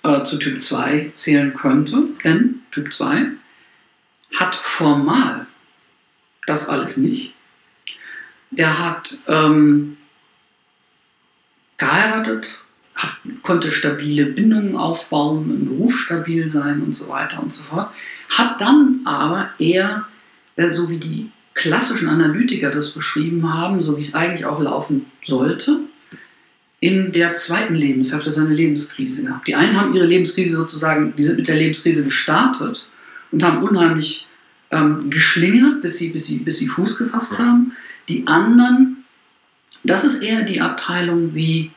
[0.04, 3.34] äh, zu Typ 2 zählen könnte, denn Typ 2
[4.36, 5.48] hat formal
[6.46, 7.34] das alles nicht.
[8.52, 9.98] Der hat ähm,
[11.78, 12.64] geheiratet,
[12.96, 17.94] hat, konnte stabile Bindungen aufbauen, im Beruf stabil sein und so weiter und so fort.
[18.30, 20.08] Hat dann aber eher,
[20.56, 25.06] äh, so wie die klassischen Analytiker das beschrieben haben, so wie es eigentlich auch laufen
[25.26, 25.82] sollte,
[26.80, 29.48] in der zweiten Lebenshälfte seine Lebenskrise gehabt.
[29.48, 32.89] Die einen haben ihre Lebenskrise sozusagen, die sind mit der Lebenskrise gestartet
[33.32, 34.28] und haben unheimlich
[34.72, 37.74] ähm, geschlingert, bis sie, bis, sie, bis sie Fuß gefasst haben.
[38.08, 39.06] Die anderen,
[39.84, 41.72] das ist eher die Abteilung wie,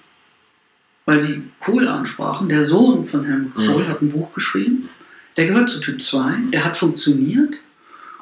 [1.05, 3.67] weil sie Kohl ansprachen, der Sohn von Helmut mhm.
[3.67, 3.88] Kohl mhm.
[3.88, 4.88] hat ein Buch geschrieben,
[5.37, 7.55] der gehört zu Typ 2, der hat funktioniert.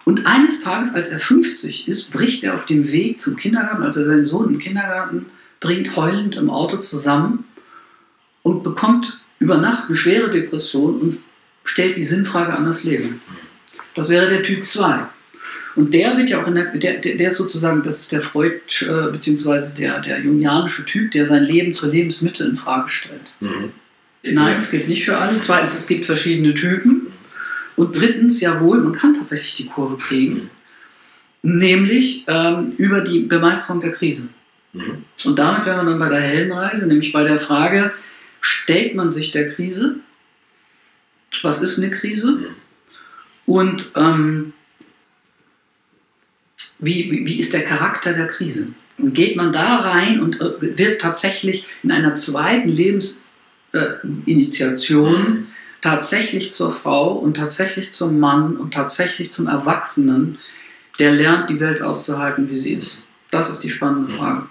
[0.04, 3.96] Und eines Tages, als er 50 ist, bricht er auf dem Weg zum Kindergarten, als
[3.96, 5.26] er seinen Sohn im Kindergarten
[5.60, 7.44] bringt, heulend im Auto zusammen
[8.42, 11.18] und bekommt über Nacht eine schwere Depression und
[11.70, 13.20] stellt die Sinnfrage an das Leben.
[13.94, 15.04] Das wäre der Typ 2.
[15.76, 18.60] Und der wird ja auch in der, der, der ist sozusagen, das ist der Freud,
[18.80, 23.34] äh, beziehungsweise der, der jungianische Typ, der sein Leben zur Lebensmitte in Frage stellt.
[23.38, 23.70] Mhm.
[24.24, 25.38] Nein, es gilt nicht für alle.
[25.38, 27.06] Zweitens, es gibt verschiedene Typen.
[27.76, 30.50] Und drittens, jawohl, man kann tatsächlich die Kurve kriegen.
[31.42, 34.28] Nämlich ähm, über die Bemeisterung der Krise.
[34.72, 35.04] Mhm.
[35.24, 37.92] Und damit wären wir dann bei der Heldenreise, nämlich bei der Frage,
[38.40, 40.00] stellt man sich der Krise?
[41.42, 42.48] Was ist eine Krise?
[43.46, 44.52] Und ähm,
[46.78, 48.72] wie, wie, ist der Charakter der Krise?
[48.98, 55.40] Und geht man da rein und äh, wird tatsächlich in einer zweiten Lebensinitiation äh,
[55.80, 60.38] tatsächlich zur Frau und tatsächlich zum Mann und tatsächlich zum Erwachsenen,
[60.98, 63.06] der lernt, die Welt auszuhalten, wie sie ist?
[63.30, 64.12] Das ist die spannende.
[64.14, 64.46] Frage.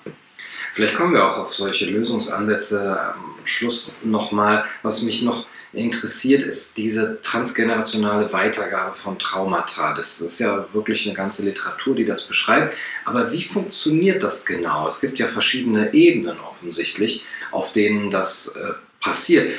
[0.71, 4.65] Vielleicht kommen wir auch auf solche Lösungsansätze am Schluss nochmal.
[4.83, 9.93] Was mich noch interessiert, ist diese transgenerationale Weitergabe von Traumata.
[9.93, 12.75] Das ist ja wirklich eine ganze Literatur, die das beschreibt.
[13.05, 14.87] Aber wie funktioniert das genau?
[14.87, 19.53] Es gibt ja verschiedene Ebenen offensichtlich, auf denen das äh, passiert.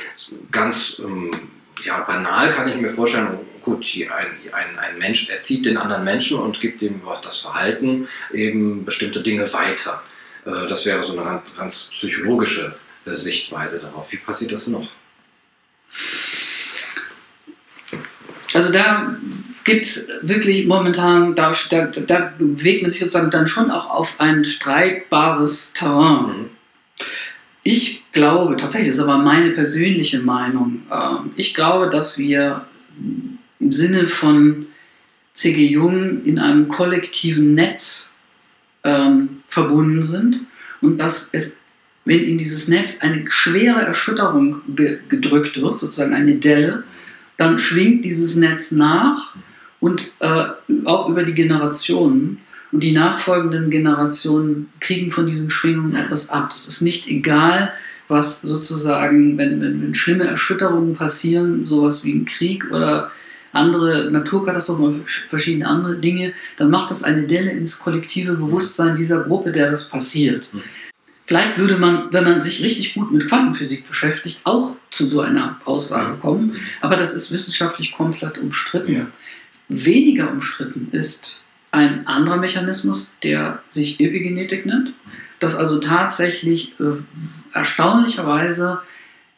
[0.51, 1.31] Ganz ähm,
[1.83, 6.39] ja, banal kann ich mir vorstellen, gut, ein, ein, ein Mensch erzieht den anderen Menschen
[6.39, 10.03] und gibt ihm das Verhalten eben bestimmte Dinge weiter.
[10.45, 14.11] Äh, das wäre so eine ganz, psychologische Sichtweise darauf.
[14.11, 14.87] Wie passiert das noch?
[18.53, 19.15] Also da
[19.63, 24.19] gibt es wirklich momentan, da, da, da, bewegt man sich sozusagen dann schon auch auf
[24.19, 26.25] ein streitbares Terrain.
[26.25, 26.49] Mhm.
[27.63, 32.65] Ich glaube, tatsächlich das ist aber meine persönliche Meinung, äh, ich glaube, dass wir
[33.59, 34.67] im Sinne von
[35.33, 35.67] C.G.
[35.67, 38.11] Jung in einem kollektiven Netz
[38.83, 40.41] ähm, verbunden sind
[40.81, 41.57] und dass es,
[42.05, 46.83] wenn in dieses Netz eine schwere Erschütterung ge gedrückt wird, sozusagen eine Delle,
[47.37, 49.35] dann schwingt dieses Netz nach
[49.79, 50.45] und äh,
[50.85, 52.39] auch über die Generationen.
[52.71, 56.51] Und die nachfolgenden Generationen kriegen von diesen Schwingungen etwas ab.
[56.51, 57.73] Das ist nicht egal,
[58.07, 63.11] was sozusagen, wenn, wenn, wenn schlimme Erschütterungen passieren, sowas wie ein Krieg oder
[63.53, 69.21] andere Naturkatastrophen oder verschiedene andere Dinge, dann macht das eine Delle ins kollektive Bewusstsein dieser
[69.23, 70.47] Gruppe, der das passiert.
[71.31, 75.61] Vielleicht würde man, wenn man sich richtig gut mit Quantenphysik beschäftigt, auch zu so einer
[75.63, 78.91] Aussage kommen, aber das ist wissenschaftlich komplett umstritten.
[78.91, 79.07] Ja.
[79.69, 84.91] Weniger umstritten ist ein anderer Mechanismus, der sich Epigenetik nennt,
[85.39, 87.01] dass also tatsächlich äh,
[87.53, 88.81] erstaunlicherweise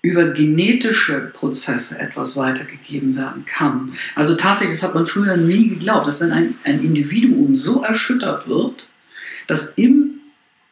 [0.01, 3.93] über genetische Prozesse etwas weitergegeben werden kann.
[4.15, 8.47] Also tatsächlich, das hat man früher nie geglaubt, dass wenn ein, ein Individuum so erschüttert
[8.47, 8.87] wird,
[9.45, 10.13] dass im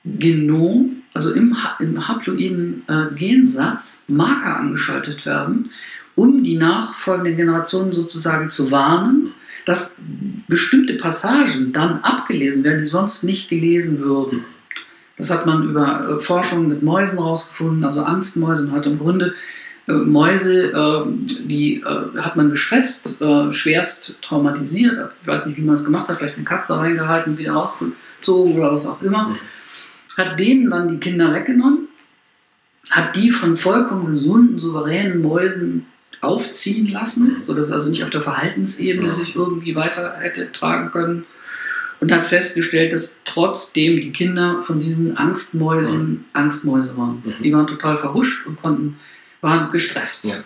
[0.03, 5.69] Genom, also im, im haploiden äh, Gensatz, Marker angeschaltet werden,
[6.15, 9.33] um die nachfolgenden Generationen sozusagen zu warnen,
[9.65, 9.99] dass
[10.47, 14.43] bestimmte Passagen dann abgelesen werden, die sonst nicht gelesen würden.
[15.17, 18.65] Das hat man über äh, Forschung mit Mäusen rausgefunden, also Angstmäuse.
[18.65, 19.35] Man hat im Grunde
[19.87, 21.03] äh, Mäuse, äh,
[21.45, 25.11] die äh, hat man gestresst, äh, schwerst traumatisiert.
[25.21, 28.71] Ich weiß nicht, wie man es gemacht hat, vielleicht eine Katze reingehalten, wieder rausgezogen oder
[28.71, 29.35] was auch immer.
[30.17, 31.87] Hat denen dann die Kinder weggenommen,
[32.89, 35.85] hat die von vollkommen gesunden, souveränen Mäusen
[36.21, 41.25] aufziehen lassen, sodass es also nicht auf der Verhaltensebene sich irgendwie weiter hätte tragen können
[42.01, 46.25] und hat festgestellt, dass trotzdem die Kinder von diesen Angstmäusen mhm.
[46.33, 47.23] Angstmäuse waren.
[47.23, 47.43] Mhm.
[47.43, 48.97] Die waren total verhuscht und konnten,
[49.39, 50.25] waren gestresst.
[50.25, 50.43] Ja.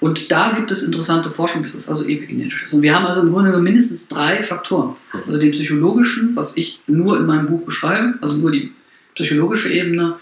[0.00, 2.72] Und da gibt es interessante Forschung, das ist also epigenetisch.
[2.72, 4.96] Und wir haben also im Grunde mindestens drei Faktoren.
[5.26, 8.72] Also den psychologischen, was ich nur in meinem Buch beschreibe, also nur die
[9.14, 10.16] psychologische Ebene,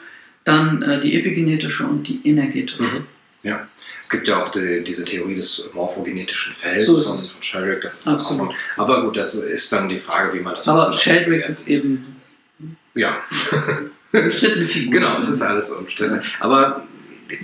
[0.44, 2.82] dann äh, die epigenetische und die energetische.
[2.82, 3.04] Mhm.
[3.42, 3.68] Ja.
[4.02, 7.80] Es gibt ja auch die, diese Theorie des morphogenetischen Felds so von, von Sheldrake.
[7.80, 8.50] Das ist Absolut.
[8.50, 12.16] Auch, aber gut, das ist dann die Frage, wie man das Aber Sheldrake ist eben.
[12.94, 13.18] Ja.
[14.12, 14.92] Umstrittene Figur.
[15.00, 16.20] genau, es ist alles umstritten.
[16.40, 16.86] Aber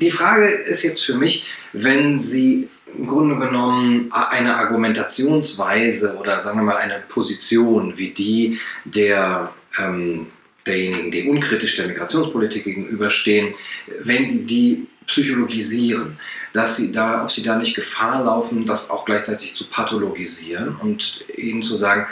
[0.00, 6.59] die Frage ist jetzt für mich, wenn Sie im Grunde genommen eine Argumentationsweise oder sagen
[6.59, 10.29] wir mal eine Position wie die der ähm,
[10.66, 13.52] derjenigen, die unkritisch der Migrationspolitik gegenüberstehen,
[14.00, 16.18] wenn Sie die psychologisieren,
[16.52, 21.24] dass sie da, ob sie da nicht Gefahr laufen, das auch gleichzeitig zu pathologisieren und
[21.37, 22.07] ihnen zu sagen,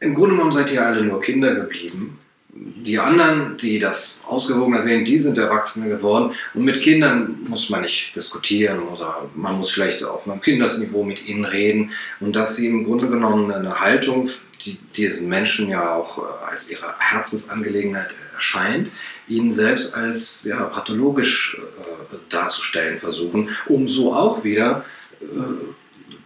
[0.00, 2.18] im Grunde genommen seid ihr alle nur Kinder geblieben.
[2.56, 6.34] Die anderen, die das ausgewogener sehen, die sind Erwachsene geworden.
[6.54, 11.26] Und mit Kindern muss man nicht diskutieren oder man muss vielleicht auf einem Kindesniveau mit
[11.26, 11.90] ihnen reden.
[12.20, 14.28] Und dass sie im Grunde genommen eine Haltung,
[14.60, 18.90] die diesen Menschen ja auch äh, als ihre Herzensangelegenheit erscheint,
[19.26, 24.84] ihn selbst als ja, pathologisch äh, darzustellen versuchen, um so auch wieder,
[25.20, 25.24] äh,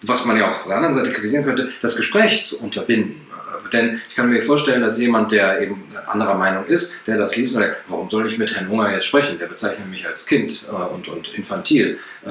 [0.03, 3.28] was man ja auch von der anderen Seite kritisieren könnte, das Gespräch zu unterbinden.
[3.73, 5.77] Denn ich kann mir vorstellen, dass jemand, der eben
[6.07, 9.07] anderer Meinung ist, der das liest und sagt, warum soll ich mit Herrn Hunger jetzt
[9.07, 9.39] sprechen?
[9.39, 11.99] Der bezeichnet mich als Kind äh, und, und infantil.
[12.25, 12.29] Äh,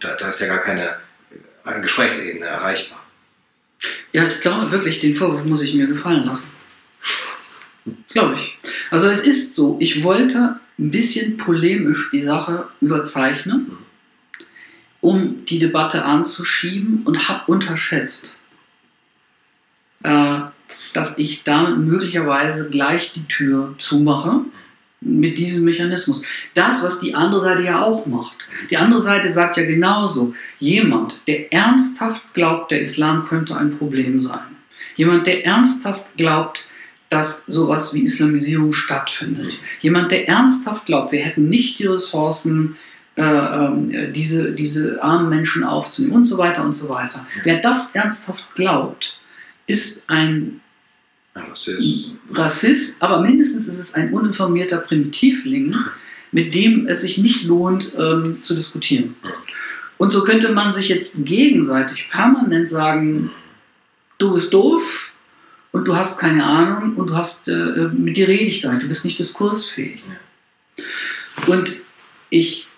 [0.00, 0.96] da, da ist ja gar keine
[1.82, 3.00] Gesprächsebene erreichbar.
[4.12, 6.48] Ja, ich glaube wirklich, den Vorwurf muss ich mir gefallen lassen.
[8.08, 8.58] Glaube ich.
[8.90, 13.78] Also es ist so, ich wollte ein bisschen polemisch die Sache überzeichnen,
[15.00, 18.36] um die Debatte anzuschieben und habe unterschätzt,
[20.02, 20.40] äh,
[20.92, 24.40] dass ich damit möglicherweise gleich die Tür zumache
[25.00, 26.22] mit diesem Mechanismus.
[26.54, 28.48] Das, was die andere Seite ja auch macht.
[28.70, 34.20] Die andere Seite sagt ja genauso, jemand, der ernsthaft glaubt, der Islam könnte ein Problem
[34.20, 34.40] sein.
[34.96, 36.66] Jemand, der ernsthaft glaubt,
[37.08, 39.58] dass sowas wie Islamisierung stattfindet.
[39.80, 42.76] Jemand, der ernsthaft glaubt, wir hätten nicht die Ressourcen,
[43.16, 47.26] äh, äh, diese, diese armen Menschen aufzunehmen und so weiter und so weiter.
[47.42, 49.19] Wer das ernsthaft glaubt,
[49.70, 50.60] ist ein
[51.34, 52.10] Rassist.
[52.32, 55.74] Rassist, aber mindestens ist es ein uninformierter Primitivling,
[56.32, 59.16] mit dem es sich nicht lohnt ähm, zu diskutieren.
[59.96, 63.30] Und so könnte man sich jetzt gegenseitig permanent sagen,
[64.18, 65.10] du bist doof,
[65.72, 69.18] und du hast keine Ahnung und du hast, äh, mit dir nicht, du bist nicht
[69.18, 70.02] diskursfähig.
[71.46, 71.72] Und
[72.28, 72.68] ich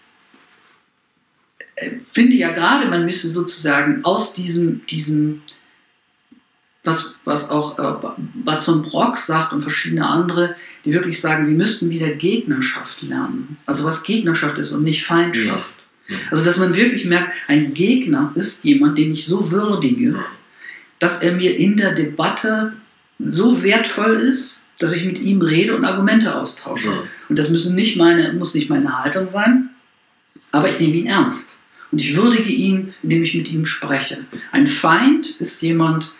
[1.76, 5.42] äh, finde ja gerade, man müsste sozusagen aus diesem, diesem
[6.84, 11.90] was, was auch äh, Batson Brock sagt und verschiedene andere, die wirklich sagen, wir müssten
[11.90, 13.56] wieder Gegnerschaft lernen.
[13.66, 15.74] Also was Gegnerschaft ist und nicht Feindschaft.
[16.08, 16.16] Ja.
[16.30, 20.16] Also, dass man wirklich merkt, ein Gegner ist jemand, den ich so würdige,
[20.98, 22.74] dass er mir in der Debatte
[23.18, 27.04] so wertvoll ist, dass ich mit ihm rede und Argumente austausche.
[27.28, 29.70] Und das müssen nicht meine, muss nicht meine Haltung sein,
[30.50, 31.60] aber ich nehme ihn ernst.
[31.92, 34.24] Und ich würdige ihn, indem ich mit ihm spreche.
[34.50, 36.12] Ein Feind ist jemand,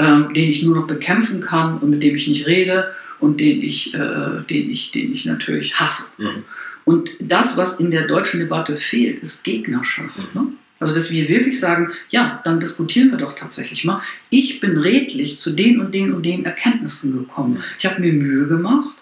[0.00, 3.62] ähm, den ich nur noch bekämpfen kann und mit dem ich nicht rede und den
[3.62, 6.12] ich, äh, den ich, den ich natürlich hasse.
[6.18, 6.44] Mhm.
[6.84, 10.34] Und das, was in der deutschen Debatte fehlt, ist Gegnerschaft.
[10.34, 10.46] Ne?
[10.78, 14.00] Also, dass wir wirklich sagen, ja, dann diskutieren wir doch tatsächlich mal.
[14.30, 17.62] Ich bin redlich zu den und den und den Erkenntnissen gekommen.
[17.78, 18.96] Ich habe mir Mühe gemacht.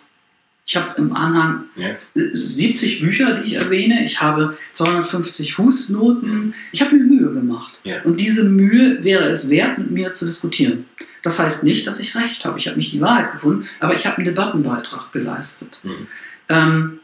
[0.68, 1.88] Ich habe im Anhang Ja.
[1.88, 4.04] äh, 70 Bücher, die ich erwähne.
[4.04, 6.52] Ich habe 250 Fußnoten.
[6.72, 7.80] Ich habe mir Mühe gemacht.
[7.84, 8.02] Ja.
[8.02, 10.84] Und diese Mühe wäre es wert, mit mir zu diskutieren.
[11.22, 12.58] Das heißt nicht, dass ich recht habe.
[12.58, 15.78] Ich habe nicht die Wahrheit gefunden, aber ich habe einen Debattenbeitrag geleistet.
[15.82, 16.06] Mhm.
[16.50, 17.00] Ähm,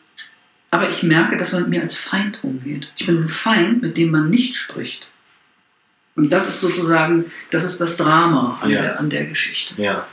[0.71, 2.93] aber ich merke, dass man mit mir als Feind umgeht.
[2.99, 5.07] Ich bin ein Feind, mit dem man nicht spricht.
[6.17, 8.83] Und das ist sozusagen, das ist das Drama an, Ja.
[8.83, 9.75] der, an der Geschichte.
[9.81, 10.07] Ja.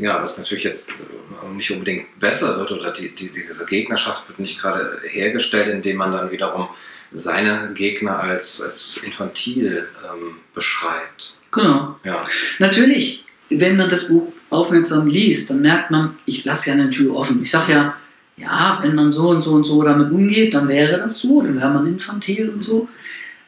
[0.00, 4.38] Ja, was natürlich jetzt äh, nicht unbedingt besser wird oder die, die, diese Gegnerschaft wird
[4.38, 6.68] nicht gerade hergestellt, indem man dann wiederum
[7.12, 11.36] seine Gegner als, als infantil ähm, beschreibt.
[11.50, 11.96] Genau.
[12.04, 12.26] Ja.
[12.60, 17.14] Natürlich, wenn man das Buch aufmerksam liest, dann merkt man, ich lasse ja eine Tür
[17.16, 17.42] offen.
[17.42, 17.96] Ich sage ja,
[18.36, 21.56] ja, wenn man so und so und so damit umgeht, dann wäre das so, dann
[21.60, 22.88] wäre man infantil und so.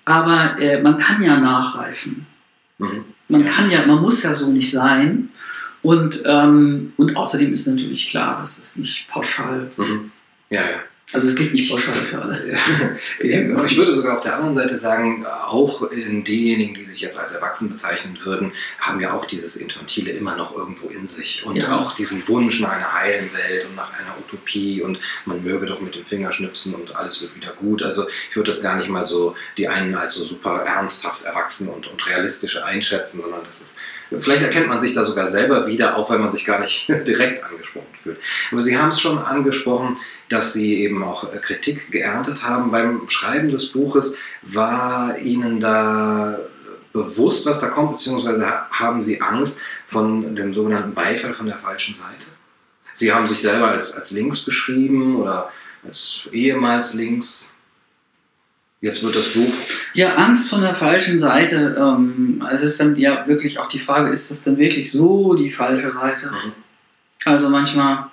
[0.05, 2.27] Aber äh, man kann ja nachreifen.
[2.79, 3.05] Mhm.
[3.29, 3.51] Man Ja.
[3.51, 5.31] kann ja, man muss ja so nicht sein.
[5.83, 10.13] Und, ähm, und außerdem ist natürlich klar, dass es nicht pauschal, Mhm.
[10.51, 10.83] Ja, ja.
[11.13, 12.39] also es gilt nicht pauschal für alle.
[13.23, 17.19] Ja, Ich würde sogar auf der anderen Seite sagen, auch in diejenigen, die sich jetzt
[17.19, 21.45] als erwachsen bezeichnen würden, haben ja auch dieses Infantile immer noch irgendwo in sich.
[21.45, 21.77] Und Ja.
[21.77, 25.81] auch diesen Wunsch nach einer heilen Welt und nach einer Utopie und man möge doch
[25.81, 27.83] mit dem Finger schnipsen und alles wird wieder gut.
[27.83, 31.69] Also ich würde das gar nicht mal so, die einen als so super ernsthaft erwachsen
[31.69, 33.79] und, und realistisch einschätzen, sondern das ist,
[34.21, 37.43] vielleicht erkennt man sich da sogar selber wieder, auch wenn man sich gar nicht direkt
[37.45, 38.19] angesprochen fühlt.
[38.51, 39.97] Aber Sie haben es schon angesprochen,
[40.29, 44.17] dass Sie eben auch äh, Kritik geerntet haben beim Schreiben des Buches.
[44.43, 46.39] War Ihnen da
[46.93, 51.59] bewusst, was da kommt, beziehungsweise ha- haben Sie Angst von dem sogenannten Beifall von der
[51.59, 52.27] falschen Seite?
[52.95, 55.51] Sie haben sich selber als, als links beschrieben oder
[55.87, 57.55] als ehemals links.
[58.83, 59.53] Jetzt wird das Buch.
[59.95, 61.77] Ja, Angst von der falschen Seite.
[61.79, 65.53] Ähm, es ist dann ja wirklich auch die Frage, ist das denn wirklich so die
[65.53, 66.27] falsche Seite?
[66.27, 66.53] Mhm.
[67.25, 68.07] Also manchmal,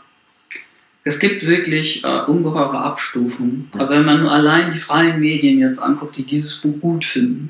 [1.04, 3.72] es gibt wirklich äh, ungeheure Abstufungen.
[3.80, 7.50] Also wenn man nur allein die freien Medien jetzt anguckt, die dieses Buch gut finden,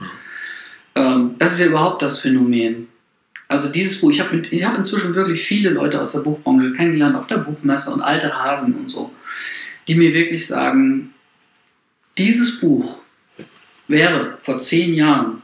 [0.95, 2.87] ähm, das ist ja überhaupt das Phänomen.
[3.49, 7.27] Also dieses Buch, ich habe hab inzwischen wirklich viele Leute aus der Buchbranche kennengelernt, auf
[7.27, 9.11] der Buchmesse und alte Hasen und so,
[9.89, 11.13] die mir wirklich sagen,
[12.17, 13.01] dieses Buch
[13.89, 15.41] wäre vor zehn Jahren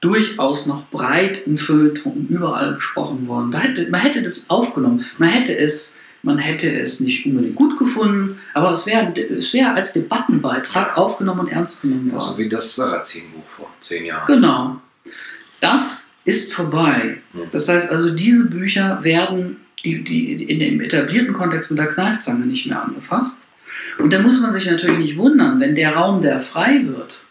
[0.00, 3.50] durchaus noch breit im Feuilleton überall besprochen worden.
[3.50, 7.78] Da hätte, man hätte das aufgenommen, man hätte es, man hätte es nicht unbedingt gut
[7.78, 12.32] gefunden, aber es wäre es wär als Debattenbeitrag aufgenommen und ernst genommen worden.
[12.32, 14.26] So wie das Sarrazin-Buch vor zehn Jahren.
[14.26, 14.80] Genau.
[15.60, 17.18] Das ist vorbei.
[17.32, 17.46] Mhm.
[17.50, 22.46] Das heißt also, diese Bücher werden die, die in dem etablierten Kontext mit der Kneifzange
[22.46, 23.46] nicht mehr angefasst.
[23.98, 27.22] Und da muss man sich natürlich nicht wundern, wenn der Raum, der frei wird,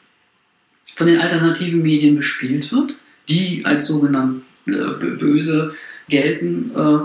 [0.98, 2.96] von den alternativen Medien bespielt wird,
[3.30, 5.74] die als sogenannt äh, bö- böse
[6.10, 6.72] gelten.
[6.76, 6.98] Äh,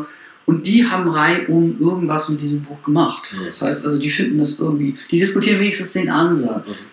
[0.47, 3.35] und die haben reihum irgendwas mit diesem Buch gemacht.
[3.39, 3.45] Mhm.
[3.47, 6.87] Das heißt also, die finden das irgendwie, die diskutieren wenigstens den Ansatz.
[6.87, 6.91] Mhm.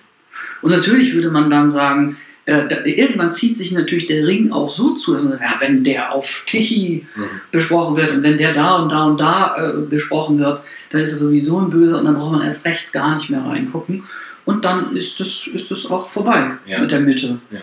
[0.62, 4.96] Und natürlich würde man dann sagen, äh, irgendwann zieht sich natürlich der Ring auch so
[4.98, 7.24] zu, dass man sagt, ja, wenn der auf Tichy Mhm.
[7.52, 11.14] besprochen wird und wenn der da und da und da äh, besprochen wird, dann ist
[11.14, 14.04] es sowieso ein Böser und dann braucht man erst recht gar nicht mehr reingucken.
[14.50, 16.80] Und dann ist es ist auch vorbei Ja.
[16.80, 17.40] mit der Mitte.
[17.52, 17.62] Ja,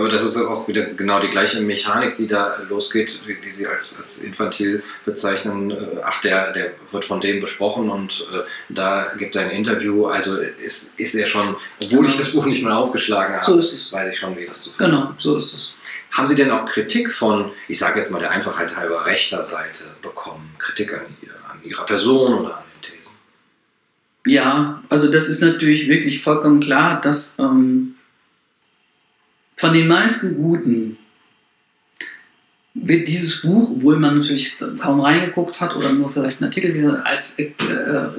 [0.00, 3.66] aber das ist auch wieder genau die gleiche Mechanik, die da losgeht, die, die Sie
[3.66, 5.70] als, als infantil bezeichnen.
[5.70, 10.06] Äh, Ach, der, der wird von dem besprochen und äh, da gibt er ein Interview.
[10.06, 13.72] Also ist, ist er schon, obwohl ich das Buch nicht mal aufgeschlagen habe, So ist
[13.74, 13.92] es.
[13.92, 15.74] weiß ich schon, wie das zu finden Genau, so ist es.
[16.12, 19.84] Haben Sie denn auch Kritik von, ich sage jetzt mal der Einfachheit halber, rechter Seite
[20.00, 20.54] bekommen?
[20.58, 21.00] Kritik an,
[21.50, 22.61] an Ihrer Person oder?
[24.26, 27.94] Ja, also das ist natürlich wirklich vollkommen klar, dass ähm,
[29.56, 30.96] von den meisten Guten
[32.74, 36.92] wird dieses Buch, obwohl man natürlich kaum reingeguckt hat oder nur vielleicht einen Artikel gelesen
[36.92, 37.50] hat, als äh,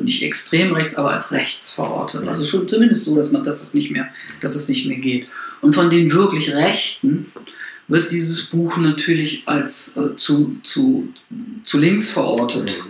[0.02, 2.28] nicht extrem rechts, aber als rechts verortet.
[2.28, 4.10] Also schon zumindest so, dass man, dass es nicht mehr,
[4.42, 5.28] dass es nicht mehr geht.
[5.62, 7.32] Und von den wirklich Rechten
[7.88, 11.12] wird dieses Buch natürlich als äh, zu, zu,
[11.64, 12.84] zu links verortet.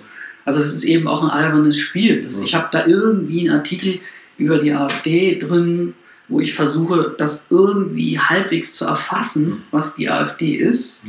[0.46, 2.22] Also es ist eben auch ein albernes Spiel.
[2.22, 2.40] Das.
[2.40, 4.00] Ich habe da irgendwie einen Artikel
[4.38, 5.94] über die AfD drin,
[6.28, 11.04] wo ich versuche, das irgendwie halbwegs zu erfassen, was die AfD ist.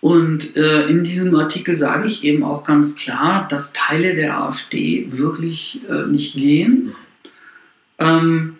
[0.00, 5.06] Und äh, in diesem Artikel sage ich eben auch ganz klar, dass Teile der AfD
[5.10, 6.94] wirklich äh, nicht gehen.
[7.98, 8.56] Ähm,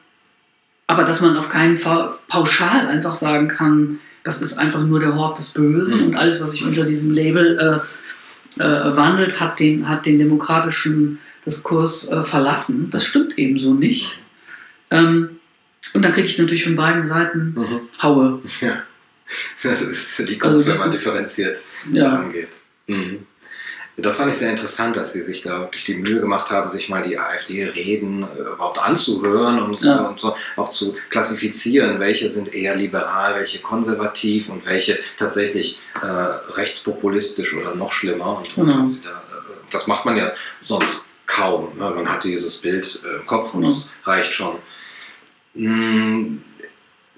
[0.87, 5.17] aber dass man auf keinen Fall pauschal einfach sagen kann, das ist einfach nur der
[5.17, 7.87] Hort des Bösen und alles, was sich unter diesem Label äh,
[8.59, 12.91] äh, wandelt, hat den, hat den demokratischen Diskurs äh, verlassen.
[12.91, 14.19] Das stimmt ebenso nicht.
[14.91, 15.41] Ähm,
[15.95, 17.81] und dann kriege ich natürlich von beiden Seiten mhm.
[18.03, 18.43] Haue.
[18.61, 18.83] Ja.
[19.63, 22.19] Das ist die Kunst, also wenn man differenziert ja.
[22.19, 22.51] angeht.
[22.87, 23.27] Mhm.
[23.99, 26.89] Das fand ich sehr interessant, dass Sie sich da wirklich die Mühe gemacht haben, sich
[26.89, 30.07] mal die AfD-Reden äh, überhaupt anzuhören und, ja.
[30.07, 36.07] und, so auch zu klassifizieren, welche sind eher liberal, welche konservativ und welche tatsächlich äh,
[36.07, 38.39] rechtspopulistisch oder noch schlimmer.
[38.39, 38.81] Und, genau.
[38.81, 39.13] und da, äh,
[39.71, 40.33] das macht man ja
[40.63, 41.77] sonst kaum.
[41.77, 41.91] Ne?
[41.91, 44.57] Man hat dieses Bild äh, im Kopf und das reicht schon.
[45.55, 46.39] Mm,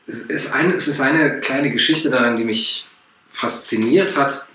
[0.07, 2.87] es ist, es ist eine kleine Geschichte daran, die mich
[3.29, 4.49] fasziniert hat.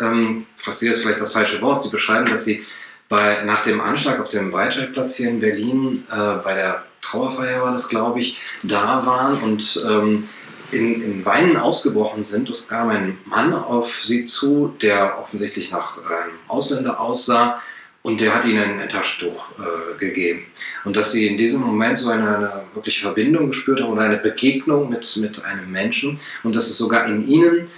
[0.00, 1.82] Ähm, fasziniert ist vielleicht das falsche Wort.
[1.82, 2.64] Sie beschreiben, dass Sie
[3.08, 7.72] bei, nach dem Anschlag auf dem Weitscheidplatz hier in Berlin, äh, bei der Trauerfeier war
[7.72, 10.28] das, glaube ich, da waren und ähm,
[10.70, 12.50] in, in Weinen ausgebrochen sind.
[12.50, 17.62] Es kam ein Mann auf Sie zu, der offensichtlich nach einem Ausländer aussah
[18.08, 20.46] und der hat ihnen ein Taschentuch äh, gegeben.
[20.84, 24.16] Und dass sie in diesem Moment so eine, eine, wirkliche Verbindung gespürt haben oder eine
[24.16, 27.68] Begegnung mit, mit einem Menschen und dass es sogar in ihnen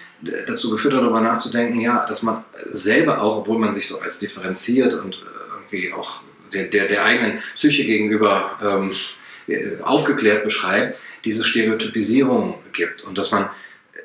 [0.47, 4.21] dazu geführt hat, darüber nachzudenken, ja, dass man selber auch, obwohl man sich so als
[4.21, 6.23] differenziert und äh, irgendwie auch
[6.53, 8.93] der, der, der eigenen Psyche gegenüber ähm,
[9.83, 13.51] aufgeklärt beschreibt, diese Stereotypisierung gibt und dass man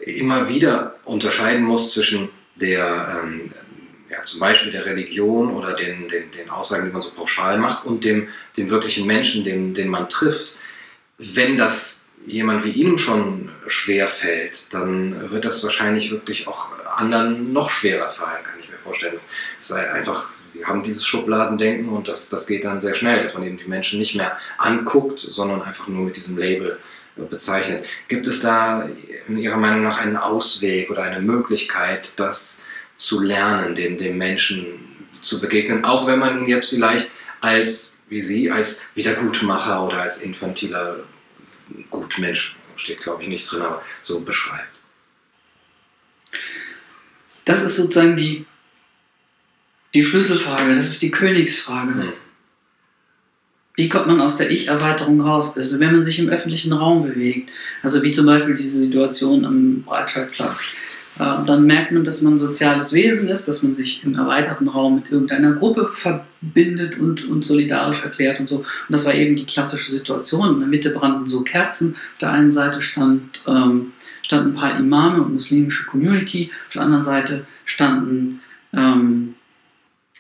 [0.01, 3.51] immer wieder unterscheiden muss zwischen der, ähm,
[4.15, 7.85] ja, zum Beispiel der Religion oder den, den, den Aussagen, die man so pauschal macht
[7.85, 10.57] und dem, dem wirklichen Menschen, den, den man trifft.
[11.17, 17.53] Wenn das jemand wie Ihnen schon schwer fällt, dann wird das wahrscheinlich wirklich auch anderen
[17.53, 19.15] noch schwerer fallen, kann ich mir vorstellen.
[19.15, 23.33] Es ist einfach, die haben dieses Schubladendenken und das, das geht dann sehr schnell, dass
[23.33, 26.79] man eben die Menschen nicht mehr anguckt, sondern einfach nur mit diesem Label
[27.15, 27.85] bezeichnet.
[28.07, 28.89] Gibt es da
[29.27, 32.63] in Ihrer Meinung nach einen Ausweg oder eine Möglichkeit, dass
[32.95, 34.65] zu lernen, dem, dem Menschen
[35.21, 40.21] zu begegnen, auch wenn man ihn jetzt vielleicht als, wie Sie, als Wiedergutmacher oder als
[40.21, 41.03] infantiler
[41.89, 44.79] Gutmensch, steht glaube ich nicht drin, aber so beschreibt.
[47.45, 48.45] Das ist sozusagen die,
[49.93, 51.93] die Schlüsselfrage, das ist die Königsfrage.
[51.93, 52.13] Hm.
[53.75, 55.55] Wie kommt man aus der Ich-Erweiterung raus?
[55.57, 57.51] Also wenn man sich im öffentlichen Raum bewegt,
[57.83, 60.61] also wie zum Beispiel diese Situation am Breitscheidplatz,
[61.17, 64.95] dann merkt man, dass man ein soziales Wesen ist, dass man sich im erweiterten Raum
[64.95, 68.57] mit irgendeiner Gruppe verbindet und, und solidarisch erklärt und so.
[68.57, 70.55] Und das war eben die klassische Situation.
[70.55, 71.93] In der Mitte brannten so Kerzen.
[71.93, 73.93] Auf der einen Seite stand, ähm,
[74.23, 78.41] standen ein paar Imame und muslimische Community, auf der anderen Seite standen
[78.73, 79.35] ähm,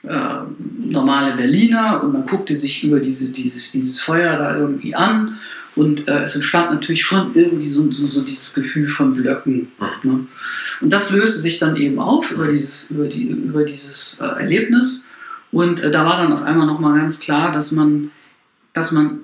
[0.03, 0.43] äh,
[0.79, 5.39] normale Berliner und man guckte sich über diese, dieses, dieses Feuer da irgendwie an
[5.75, 9.71] und äh, es entstand natürlich schon irgendwie so, so, so dieses Gefühl von Blöcken.
[10.03, 10.25] Ne?
[10.79, 15.05] Und das löste sich dann eben auf über dieses, über die, über dieses äh, Erlebnis.
[15.51, 18.11] Und äh, da war dann auf einmal nochmal ganz klar, dass man,
[18.71, 19.19] dass man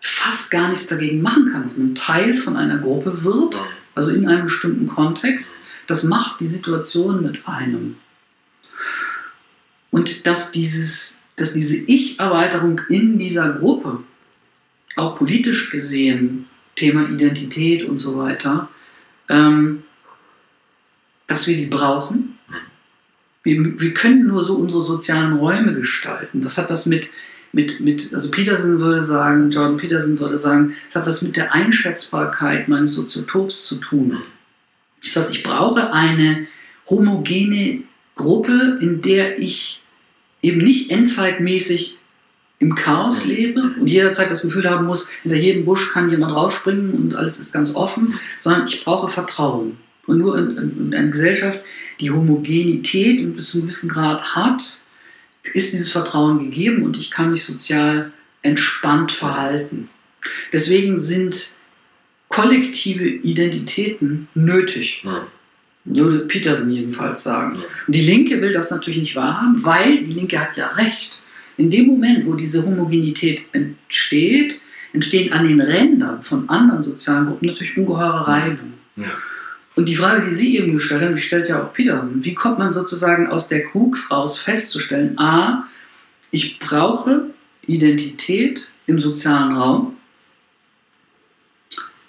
[0.00, 3.60] fast gar nichts dagegen machen kann, dass man Teil von einer Gruppe wird,
[3.94, 5.58] also in einem bestimmten Kontext.
[5.86, 7.96] Das macht die Situation mit einem.
[9.90, 14.02] Und dass, dieses, dass diese Ich-Erweiterung in dieser Gruppe
[14.96, 18.68] auch politisch gesehen, Thema Identität und so weiter,
[19.28, 19.84] ähm,
[21.26, 22.38] dass wir die brauchen.
[23.42, 26.40] Wir, wir können nur so unsere sozialen Räume gestalten.
[26.40, 27.10] Das hat das mit,
[27.52, 31.54] mit, mit, also Peterson würde sagen, Jordan Peterson würde sagen, es hat was mit der
[31.54, 34.22] Einschätzbarkeit meines Soziotops zu tun.
[35.02, 36.46] Das heißt, ich brauche eine
[36.88, 37.82] homogene
[38.14, 39.82] Gruppe, in der ich
[40.42, 41.98] eben nicht endzeitmäßig
[42.64, 46.90] im Chaos lebe und jederzeit das Gefühl haben muss, hinter jedem Busch kann jemand rausspringen
[46.90, 49.76] und alles ist ganz offen, sondern ich brauche Vertrauen.
[50.06, 51.62] Und nur in, in, in einer Gesellschaft,
[52.00, 54.62] die Homogenität bis zu einem gewissen Grad hat,
[55.52, 58.12] ist dieses Vertrauen gegeben und ich kann mich sozial
[58.42, 59.88] entspannt verhalten.
[60.52, 61.54] Deswegen sind
[62.28, 65.02] kollektive Identitäten nötig.
[65.04, 65.26] Ja.
[65.84, 67.58] Würde Peterson jedenfalls sagen.
[67.86, 71.20] Und die Linke will das natürlich nicht wahrhaben, weil die Linke hat ja recht.
[71.56, 74.60] In dem Moment, wo diese Homogenität entsteht,
[74.92, 78.74] entstehen an den Rändern von anderen sozialen Gruppen natürlich ungeheure Reibung.
[78.96, 79.04] Ja.
[79.76, 82.24] Und die Frage, die Sie eben gestellt haben, die stellt ja auch Peterson.
[82.24, 85.64] Wie kommt man sozusagen aus der Krux raus festzustellen, a,
[86.30, 87.30] ich brauche
[87.66, 89.96] Identität, im sozialen Raum.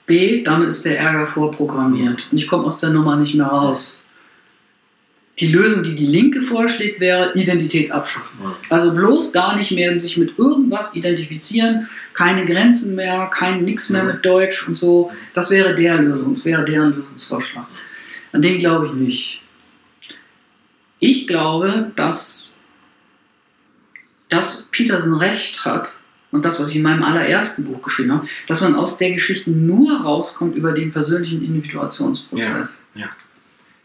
[0.05, 4.03] B, damit ist der Ärger vorprogrammiert und ich komme aus der Nummer nicht mehr raus.
[5.39, 8.39] Die Lösung, die die Linke vorschlägt, wäre Identität abschaffen.
[8.69, 14.05] Also bloß gar nicht mehr sich mit irgendwas identifizieren, keine Grenzen mehr, kein nix mehr
[14.05, 15.11] mit Deutsch und so.
[15.33, 17.67] Das wäre der Lösung, das wäre deren Lösungsvorschlag.
[18.31, 19.41] An den glaube ich nicht.
[20.99, 22.63] Ich glaube, dass,
[24.29, 25.97] dass Peterson recht hat
[26.31, 29.51] und das, was ich in meinem allerersten Buch geschrieben habe, dass man aus der Geschichte
[29.51, 32.83] nur rauskommt über den persönlichen Individuationsprozess.
[32.93, 33.09] Ja, ja.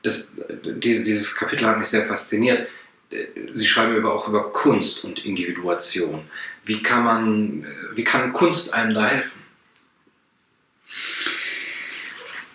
[0.03, 0.35] Das,
[0.65, 2.69] dieses, Kapitel hat mich sehr fasziniert.
[3.53, 6.23] Sie schreiben über, auch über Kunst und Individuation.
[6.65, 9.41] Wie kann man, wie kann Kunst einem da helfen?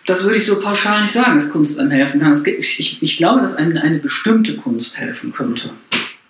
[0.06, 2.42] Das würde ich so pauschal nicht sagen, dass Kunst einem helfen kann.
[2.42, 5.70] Gibt, ich, ich glaube, dass einem eine bestimmte Kunst helfen könnte.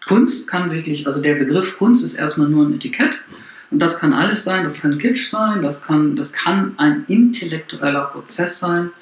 [0.06, 3.24] Kunst kann wirklich, also der Begriff Kunst ist erstmal nur ein Etikett.
[3.70, 8.04] Und das kann alles sein, das kann Kitsch sein, das kann, das kann ein intellektueller
[8.06, 8.92] Prozess sein.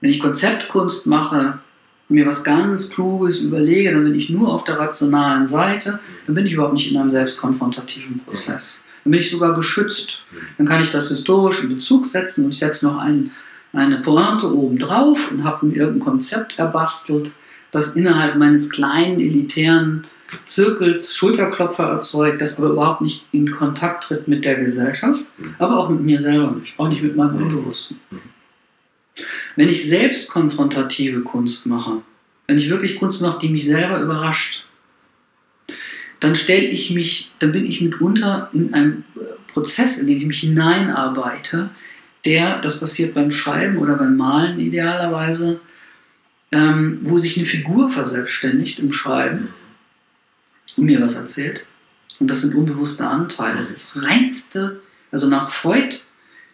[0.00, 1.58] Wenn ich Konzeptkunst mache
[2.08, 6.34] und mir was ganz Kluges überlege, dann bin ich nur auf der rationalen Seite, dann
[6.34, 8.84] bin ich überhaupt nicht in einem selbstkonfrontativen Prozess.
[9.04, 10.22] Dann bin ich sogar geschützt.
[10.56, 13.32] Dann kann ich das historisch in Bezug setzen und ich setze noch einen,
[13.72, 17.34] eine Pointe oben drauf und habe mir irgendein Konzept erbastelt,
[17.70, 20.06] das innerhalb meines kleinen, elitären
[20.44, 25.24] Zirkels Schulterklopfer erzeugt, das aber überhaupt nicht in Kontakt tritt mit der Gesellschaft,
[25.58, 27.98] aber auch mit mir selber nicht, auch nicht mit meinem Unbewussten.
[29.56, 32.02] Wenn ich selbst konfrontative Kunst mache,
[32.46, 34.66] wenn ich wirklich Kunst mache, die mich selber überrascht,
[36.20, 39.04] dann stelle ich mich, dann bin ich mitunter in einem
[39.46, 41.70] Prozess, in den ich mich hineinarbeite,
[42.24, 45.60] der, das passiert beim Schreiben oder beim Malen idealerweise,
[46.50, 49.48] ähm, wo sich eine Figur verselbstständigt im Schreiben
[50.76, 51.64] und mir was erzählt.
[52.18, 53.56] Und das sind unbewusste Anteile.
[53.56, 54.80] Das ist reinste,
[55.12, 55.96] also nach Freud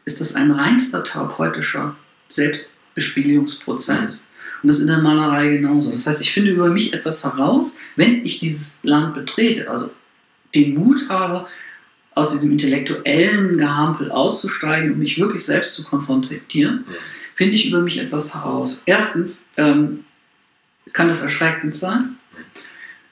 [0.05, 1.97] ist das ein reinster therapeutischer
[2.29, 4.27] Selbstbespiegelungsprozess.
[4.63, 5.91] Und das ist in der Malerei genauso.
[5.91, 9.91] Das heißt, ich finde über mich etwas heraus, wenn ich dieses Land betrete, also
[10.55, 11.47] den Mut habe,
[12.15, 16.85] aus diesem intellektuellen Gehampel auszusteigen und mich wirklich selbst zu konfrontieren,
[17.35, 18.83] finde ich über mich etwas heraus.
[18.87, 20.05] Erstens ähm,
[20.93, 22.17] kann das erschreckend sein.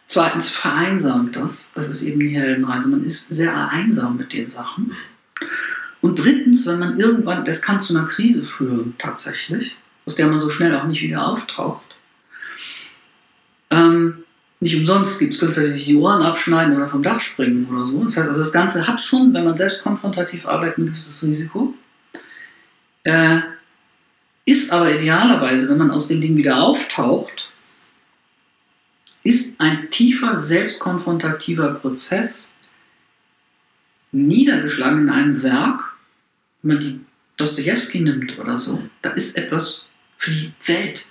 [0.06, 1.72] Zweitens vereinsamt das.
[1.74, 2.90] Das ist eben die Heldenreise.
[2.90, 4.92] Man ist sehr einsam mit den Sachen.
[6.02, 10.40] Und drittens, wenn man irgendwann, das kann zu einer Krise führen, tatsächlich, aus der man
[10.40, 11.96] so schnell auch nicht wieder auftaucht.
[13.70, 14.24] Ähm,
[14.58, 17.84] nicht umsonst gibt es Künstler, die sich die Ohren abschneiden oder vom Dach springen oder
[17.84, 18.02] so.
[18.02, 21.74] Das heißt, also das Ganze hat schon, wenn man selbst konfrontativ arbeitet, ein gewisses Risiko.
[23.04, 23.38] Äh,
[24.44, 27.50] ist aber idealerweise, wenn man aus dem Ding wieder auftaucht,
[29.22, 32.52] ist ein tiefer selbstkonfrontativer Prozess
[34.10, 35.91] niedergeschlagen in einem Werk,
[36.62, 37.00] wenn man die
[37.36, 39.86] Dostoevsky nimmt oder so, da ist etwas
[40.16, 41.06] für die Welt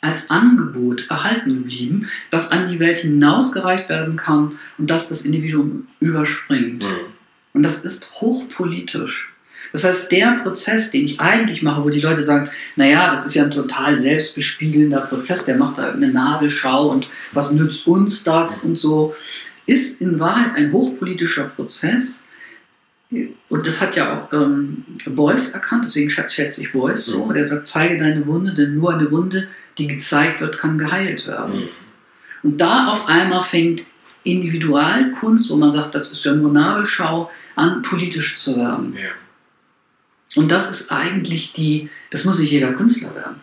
[0.00, 5.86] als Angebot erhalten geblieben, das an die Welt hinausgereicht werden kann und das das Individuum
[6.00, 6.82] überspringt.
[6.82, 7.12] Mhm.
[7.54, 9.32] Und das ist hochpolitisch.
[9.72, 13.34] Das heißt, der Prozess, den ich eigentlich mache, wo die Leute sagen, naja, das ist
[13.34, 18.58] ja ein total selbstbespiegelnder Prozess, der macht da irgendeine Nadelschau und was nützt uns das
[18.58, 19.14] und so,
[19.66, 22.21] ist in Wahrheit ein hochpolitischer Prozess.
[23.48, 27.26] Und das hat ja auch ähm, Beuys erkannt, deswegen schätze ich Beuys so.
[27.26, 27.34] Mhm.
[27.34, 29.48] Der sagt, zeige deine Wunde, denn nur eine Wunde,
[29.78, 31.60] die gezeigt wird, kann geheilt werden.
[31.60, 31.68] Mhm.
[32.42, 33.82] Und da auf einmal fängt
[34.24, 38.94] Individualkunst, wo man sagt, das ist ja nur Nabelschau, an politisch zu werden.
[38.94, 39.10] Ja.
[40.34, 43.36] Und das ist eigentlich die, das muss nicht jeder Künstler werden.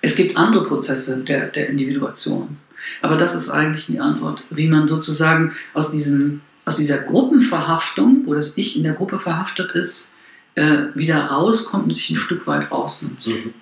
[0.00, 2.58] Es gibt andere Prozesse der, der Individuation.
[3.00, 8.34] Aber das ist eigentlich die Antwort, wie man sozusagen aus, diesem, aus dieser Gruppenverhaftung, wo
[8.34, 10.12] das Ich in der Gruppe verhaftet ist,
[10.54, 13.26] äh, wieder rauskommt und sich ein Stück weit rausnimmt.
[13.26, 13.54] Mhm.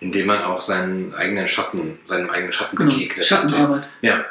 [0.00, 2.92] Indem man auch seinen eigenen Schatten, seinem eigenen Schatten genau.
[2.92, 3.24] begegnet.
[3.24, 3.88] Schattenarbeit.
[4.02, 4.24] Ja,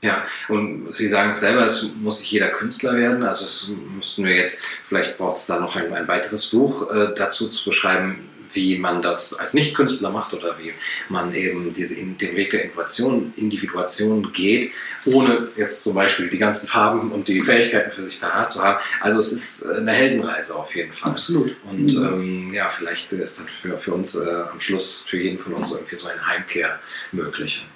[0.00, 3.24] ja, und Sie sagen es selber, es muss nicht jeder Künstler werden.
[3.24, 7.14] Also es müssten wir jetzt, vielleicht braucht es da noch ein, ein weiteres Buch äh,
[7.16, 10.72] dazu zu beschreiben, wie man das als Nicht-Künstler macht oder wie
[11.08, 14.72] man eben diese, den Weg der Individuation, Individuation geht,
[15.04, 18.78] ohne jetzt zum Beispiel die ganzen Farben und die Fähigkeiten für sich parat zu haben.
[19.00, 21.12] Also es ist eine Heldenreise auf jeden Fall.
[21.12, 21.56] Absolut.
[21.64, 22.04] Und mhm.
[22.04, 25.72] ähm, ja, vielleicht ist dann für, für uns äh, am Schluss, für jeden von uns
[25.72, 26.78] irgendwie so eine Heimkehr
[27.12, 27.66] möglich.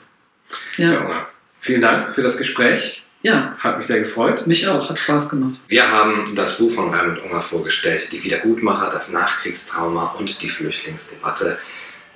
[0.76, 0.92] Ja.
[0.92, 1.28] ja
[1.60, 3.01] Vielen Dank für das Gespräch.
[3.22, 3.56] Ja.
[3.58, 4.46] Hat mich sehr gefreut.
[4.46, 5.54] Mich auch, hat Spaß gemacht.
[5.68, 11.58] Wir haben das Buch von Raimund Unger vorgestellt, Die Wiedergutmacher, das Nachkriegstrauma und die Flüchtlingsdebatte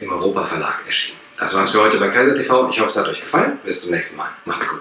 [0.01, 1.19] im Europa Verlag erschienen.
[1.39, 2.71] Das war's für heute bei Kaiser TV.
[2.71, 3.59] Ich hoffe, es hat euch gefallen.
[3.65, 4.31] Bis zum nächsten Mal.
[4.45, 4.81] Macht's gut.